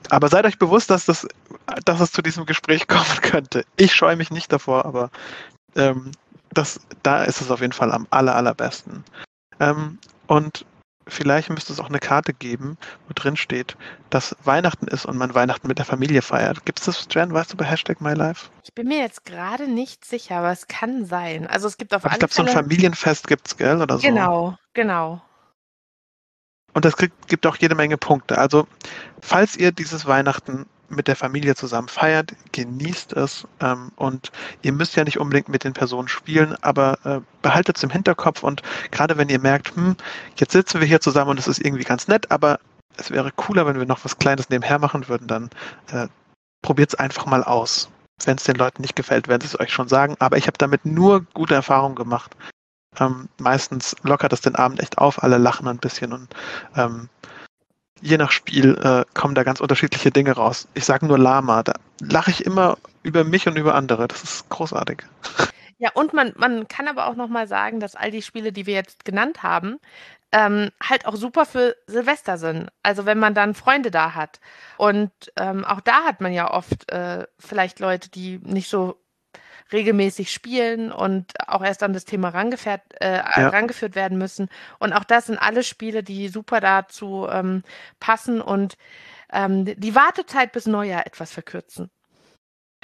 aber 0.10 0.30
seid 0.30 0.46
euch 0.46 0.60
bewusst, 0.60 0.90
dass 0.90 1.06
das, 1.06 1.28
dass 1.86 2.00
es 2.00 2.12
zu 2.12 2.22
diesem 2.22 2.46
Gespräch 2.46 2.88
kommen 2.88 3.22
könnte. 3.22 3.66
Ich 3.76 3.94
scheue 3.94 4.16
mich 4.16 4.32
nicht 4.32 4.52
davor, 4.52 4.86
aber 4.86 5.10
ähm, 5.76 6.12
das, 6.52 6.80
da 7.04 7.24
ist 7.24 7.42
es 7.42 7.52
auf 7.52 7.62
jeden 7.62 7.74
Fall 7.74 7.92
am 7.92 8.08
aller, 8.10 8.36
allerbesten. 8.36 9.04
Ähm, 9.60 9.98
und 10.28 10.66
vielleicht 11.08 11.50
müsste 11.50 11.74
es 11.74 11.80
auch 11.80 11.90
eine 11.90 12.00
Karte 12.00 12.34
geben, 12.34 12.78
wo 13.08 13.14
drin 13.16 13.36
steht, 13.36 13.78
dass 14.10 14.36
Weihnachten 14.44 14.88
ist 14.88 15.06
und 15.06 15.18
man 15.18 15.34
Weihnachten 15.34 15.68
mit 15.68 15.78
der 15.78 15.86
Familie 15.86 16.22
feiert. 16.22 16.66
Gibt 16.66 16.80
es 16.80 16.86
das, 16.86 17.08
Jan? 17.12 17.34
Weißt 17.34 17.54
du 17.54 17.58
bei 17.58 17.66
Hashtag 17.66 18.02
MyLife? 18.02 18.50
Ich 18.64 18.74
bin 18.74 18.88
mir 18.88 19.00
jetzt 19.00 19.26
gerade 19.26 19.68
nicht 19.68 20.06
sicher, 20.06 20.38
aber 20.38 20.52
es 20.52 20.68
kann 20.68 21.06
sein. 21.06 21.48
Also 21.48 21.68
es 21.68 21.78
gibt 21.78 21.94
auf 21.94 22.04
Aber 22.04 22.12
alle 22.14 22.26
ich 22.26 22.32
glaube, 22.32 22.34
so 22.34 22.44
ein. 22.44 22.64
Familienfest 22.64 23.28
gibt 23.28 23.48
es, 23.48 23.58
gell? 23.58 23.82
Oder 23.82 23.98
so. 23.98 24.08
Genau, 24.08 24.58
genau. 24.74 25.22
Und 26.74 26.86
das 26.86 26.96
kriegt, 26.96 27.28
gibt 27.28 27.46
auch 27.48 27.56
jede 27.56 27.74
Menge 27.74 27.98
Punkte. 27.98 28.38
Also, 28.38 28.68
falls 29.22 29.58
ihr 29.58 29.72
dieses 29.72 30.06
Weihnachten 30.06 30.68
mit 30.90 31.08
der 31.08 31.16
Familie 31.16 31.56
zusammen 31.56 31.88
feiert, 31.88 32.34
genießt 32.52 33.14
es. 33.14 33.48
Ähm, 33.60 33.92
und 33.96 34.32
ihr 34.62 34.72
müsst 34.72 34.96
ja 34.96 35.04
nicht 35.04 35.20
unbedingt 35.20 35.50
mit 35.50 35.64
den 35.64 35.74
Personen 35.74 36.08
spielen, 36.08 36.56
aber 36.62 36.98
äh, 37.04 37.22
behaltet 37.42 37.78
es 37.78 37.84
im 37.84 37.90
Hinterkopf. 37.90 38.44
Und 38.44 38.62
gerade 38.92 39.18
wenn 39.18 39.30
ihr 39.30 39.40
merkt, 39.40 39.76
hm, 39.76 39.96
jetzt 40.38 40.54
sitzen 40.54 40.80
wir 40.80 40.88
hier 40.88 41.02
zusammen 41.02 41.32
und 41.32 41.40
es 41.40 41.48
ist 41.48 41.64
irgendwie 41.64 41.84
ganz 41.84 42.08
nett, 42.08 42.32
aber 42.32 42.60
es 42.98 43.12
wäre 43.12 43.32
cooler, 43.32 43.66
wenn 43.66 43.80
wir 43.80 43.86
noch 43.86 44.04
was 44.04 44.18
Kleines 44.18 44.50
nebenher 44.50 44.80
machen 44.80 45.08
würden, 45.08 45.28
dann 45.28 45.50
äh, 45.92 46.08
probiert 46.62 46.90
es 46.94 47.00
einfach 47.00 47.26
mal 47.26 47.44
aus. 47.44 47.90
Wenn 48.26 48.38
es 48.38 48.44
den 48.44 48.56
Leuten 48.56 48.82
nicht 48.82 48.96
gefällt, 48.96 49.28
werden 49.28 49.42
sie 49.42 49.48
es 49.48 49.60
euch 49.60 49.72
schon 49.72 49.88
sagen. 49.88 50.16
Aber 50.20 50.38
ich 50.38 50.48
habe 50.48 50.58
damit 50.58 50.86
nur 50.86 51.22
gute 51.34 51.54
Erfahrungen 51.54 51.96
gemacht. 51.96 52.36
Ähm, 53.00 53.30
meistens 53.38 53.96
lockert 54.04 54.34
es 54.34 54.42
den 54.42 54.56
Abend 54.56 54.80
echt 54.82 54.98
auf, 54.98 55.22
alle 55.22 55.38
lachen 55.38 55.68
ein 55.68 55.78
bisschen 55.78 56.14
und 56.14 56.34
ähm, 56.76 57.10
je 58.02 58.18
nach 58.18 58.32
Spiel 58.32 58.78
äh, 58.78 59.06
kommen 59.14 59.36
da 59.36 59.44
ganz 59.44 59.60
unterschiedliche 59.60 60.12
Dinge 60.12 60.32
raus. 60.34 60.68
Ich 60.74 60.86
sage 60.86 61.06
nur 61.06 61.18
Lama, 61.18 61.64
da 61.64 61.74
lache 62.02 62.32
ich 62.32 62.46
immer 62.46 62.78
über 63.04 63.24
mich 63.24 63.48
und 63.48 63.58
über 63.58 63.76
andere. 63.76 64.08
Das 64.08 64.24
ist 64.24 64.50
großartig. 64.50 65.04
Ja, 65.80 65.92
und 65.94 66.12
man, 66.12 66.34
man 66.36 66.68
kann 66.68 66.88
aber 66.88 67.06
auch 67.06 67.16
noch 67.16 67.28
mal 67.28 67.48
sagen, 67.48 67.80
dass 67.80 67.96
all 67.96 68.10
die 68.10 68.24
Spiele, 68.24 68.52
die 68.52 68.66
wir 68.66 68.74
jetzt 68.74 69.06
genannt 69.06 69.44
haben, 69.44 69.78
ähm, 70.32 70.72
halt 70.82 71.06
auch 71.06 71.16
super 71.16 71.46
für 71.46 71.76
Silvester 71.86 72.38
sind. 72.38 72.70
Also 72.84 73.06
wenn 73.06 73.20
man 73.20 73.36
dann 73.36 73.54
Freunde 73.54 73.92
da 73.92 74.16
hat. 74.16 74.40
Und 74.78 75.12
ähm, 75.36 75.64
auch 75.66 75.82
da 75.82 76.04
hat 76.04 76.20
man 76.20 76.34
ja 76.34 76.52
oft 76.52 76.92
äh, 76.92 77.26
vielleicht 77.40 77.80
Leute, 77.80 78.10
die 78.10 78.40
nicht 78.40 78.70
so 78.70 78.98
regelmäßig 79.72 80.32
spielen 80.32 80.92
und 80.92 81.34
auch 81.48 81.64
erst 81.64 81.84
an 81.84 81.94
das 81.94 82.06
Thema 82.06 82.30
rangeführt, 82.30 82.82
äh, 83.02 83.22
Ja. 83.36 83.50
rangeführt 83.50 83.96
werden 83.96 84.18
müssen. 84.18 84.50
Und 84.80 84.94
auch 84.94 85.04
das 85.04 85.28
sind 85.28 85.38
alle 85.40 85.64
Spiele, 85.64 86.04
die 86.04 86.30
super 86.30 86.60
dazu 86.62 87.28
ähm, 87.30 87.64
passen 88.00 88.42
und 88.42 88.78
ähm, 89.34 89.66
die 89.66 89.96
Wartezeit 89.96 90.52
bis 90.54 90.68
Neujahr 90.68 91.06
etwas 91.08 91.32
verkürzen. 91.32 91.90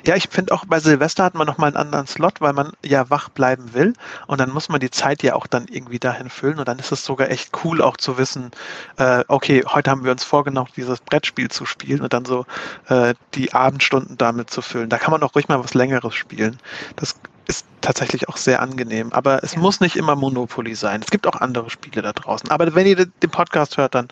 Ja, 0.05 0.15
ich 0.17 0.27
finde 0.29 0.53
auch 0.53 0.65
bei 0.65 0.79
Silvester 0.79 1.23
hat 1.23 1.33
man 1.35 1.47
nochmal 1.47 1.67
einen 1.67 1.77
anderen 1.77 2.07
Slot, 2.07 2.41
weil 2.41 2.51
man 2.51 2.73
ja 2.83 3.09
wach 3.09 3.29
bleiben 3.29 3.73
will 3.73 3.93
und 4.27 4.41
dann 4.41 4.49
muss 4.51 4.67
man 4.67 4.81
die 4.81 4.89
Zeit 4.91 5.23
ja 5.23 5.35
auch 5.35 5.47
dann 5.47 5.65
irgendwie 5.69 5.99
dahin 5.99 6.29
füllen 6.29 6.59
und 6.59 6.67
dann 6.67 6.79
ist 6.79 6.91
es 6.91 7.05
sogar 7.05 7.29
echt 7.29 7.51
cool 7.63 7.81
auch 7.81 7.95
zu 7.95 8.17
wissen, 8.17 8.51
äh, 8.97 9.23
okay, 9.29 9.63
heute 9.65 9.89
haben 9.91 10.03
wir 10.03 10.11
uns 10.11 10.25
vorgenommen, 10.25 10.69
dieses 10.75 10.99
Brettspiel 10.99 11.49
zu 11.49 11.65
spielen 11.65 12.01
und 12.01 12.11
dann 12.11 12.25
so 12.25 12.45
äh, 12.89 13.13
die 13.35 13.53
Abendstunden 13.53 14.17
damit 14.17 14.49
zu 14.49 14.61
füllen. 14.61 14.89
Da 14.89 14.97
kann 14.97 15.11
man 15.11 15.23
auch 15.23 15.35
ruhig 15.35 15.47
mal 15.47 15.63
was 15.63 15.73
Längeres 15.73 16.15
spielen. 16.15 16.57
Das 16.97 17.15
ist 17.47 17.65
tatsächlich 17.79 18.27
auch 18.27 18.37
sehr 18.37 18.61
angenehm, 18.61 19.13
aber 19.13 19.41
es 19.43 19.53
Ja. 19.53 19.59
muss 19.61 19.79
nicht 19.79 19.95
immer 19.95 20.15
Monopoly 20.17 20.75
sein. 20.75 21.01
Es 21.01 21.11
gibt 21.11 21.27
auch 21.27 21.35
andere 21.39 21.69
Spiele 21.69 22.01
da 22.01 22.11
draußen. 22.11 22.49
Aber 22.51 22.75
wenn 22.75 22.87
ihr 22.87 22.95
den 22.97 23.13
den 23.21 23.29
Podcast 23.31 23.77
hört, 23.77 23.95
dann, 23.95 24.09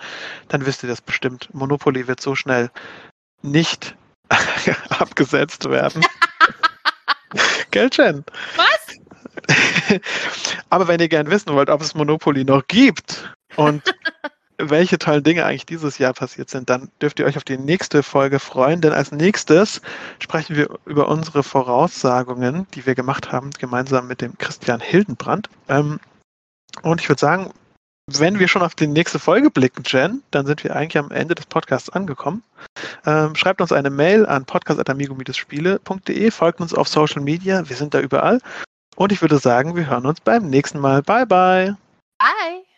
dann 0.48 0.66
wisst 0.66 0.84
ihr 0.84 0.90
das 0.90 1.02
bestimmt. 1.02 1.50
Monopoly 1.54 2.08
wird 2.08 2.22
so 2.22 2.36
schnell 2.36 2.70
nicht 3.42 3.96
abgesetzt 4.90 5.70
werden. 5.70 6.06
Gell, 7.72 7.90
Jen? 7.92 8.24
Was? 8.56 8.98
Aber 10.70 10.88
wenn 10.88 11.00
ihr 11.00 11.10
gern 11.10 11.30
wissen 11.30 11.54
wollt, 11.54 11.70
ob 11.70 11.82
es 11.82 11.96
Monopoly 11.96 12.44
noch 12.44 12.68
gibt 12.68 13.34
und 13.56 13.84
welche 14.58 15.00
tollen 15.00 15.24
Dinge 15.24 15.46
eigentlich 15.46 15.66
dieses 15.66 15.98
Jahr 15.98 16.14
passiert 16.14 16.50
sind, 16.50 16.70
dann 16.70 16.92
dürft 17.02 17.20
ihr 17.20 17.26
euch 17.26 17.38
auf 17.38 17.44
die 17.44 17.58
nächste 17.58 18.04
Folge 18.04 18.40
freuen, 18.40 18.82
denn 18.82 18.94
als 18.94 19.12
nächstes 19.12 19.82
sprechen 20.20 20.56
wir 20.56 20.70
über 20.86 21.08
unsere 21.08 21.44
Voraussagungen, 21.44 22.68
die 22.74 22.86
wir 22.86 22.94
gemacht 22.94 23.32
haben, 23.32 23.50
gemeinsam 23.58 24.08
mit 24.08 24.22
dem 24.22 24.38
Christian 24.38 24.80
Hildenbrand. 24.80 25.50
Ähm, 25.68 26.00
und 26.84 27.02
ich 27.02 27.10
würde 27.10 27.20
sagen, 27.20 27.52
wenn 28.08 28.40
wir 28.40 28.48
schon 28.48 28.62
auf 28.62 28.76
die 28.76 28.88
nächste 28.88 29.20
Folge 29.20 29.50
blicken, 29.50 29.84
Jen, 29.86 30.24
dann 30.32 30.46
sind 30.46 30.64
wir 30.64 30.76
eigentlich 30.76 30.98
am 30.98 31.12
Ende 31.12 31.36
des 31.36 31.46
Podcasts 31.46 31.90
angekommen. 31.90 32.44
Ähm, 33.06 33.36
schreibt 33.36 33.62
uns 33.62 33.72
eine 33.72 33.90
Mail 33.90 34.26
an 34.26 34.46
podcast.amigo-spiele.de, 34.46 36.32
folgt 36.32 36.62
uns 36.62 36.74
auf 36.74 36.88
Social 36.88 37.22
Media, 37.22 37.68
wir 37.68 37.76
sind 37.76 37.94
da 37.94 38.00
überall. 38.00 38.40
Und 38.96 39.12
ich 39.12 39.22
würde 39.22 39.38
sagen, 39.38 39.76
wir 39.76 39.88
hören 39.88 40.06
uns 40.06 40.20
beim 40.20 40.50
nächsten 40.50 40.80
Mal. 40.80 41.02
Bye, 41.02 41.26
bye. 41.26 41.76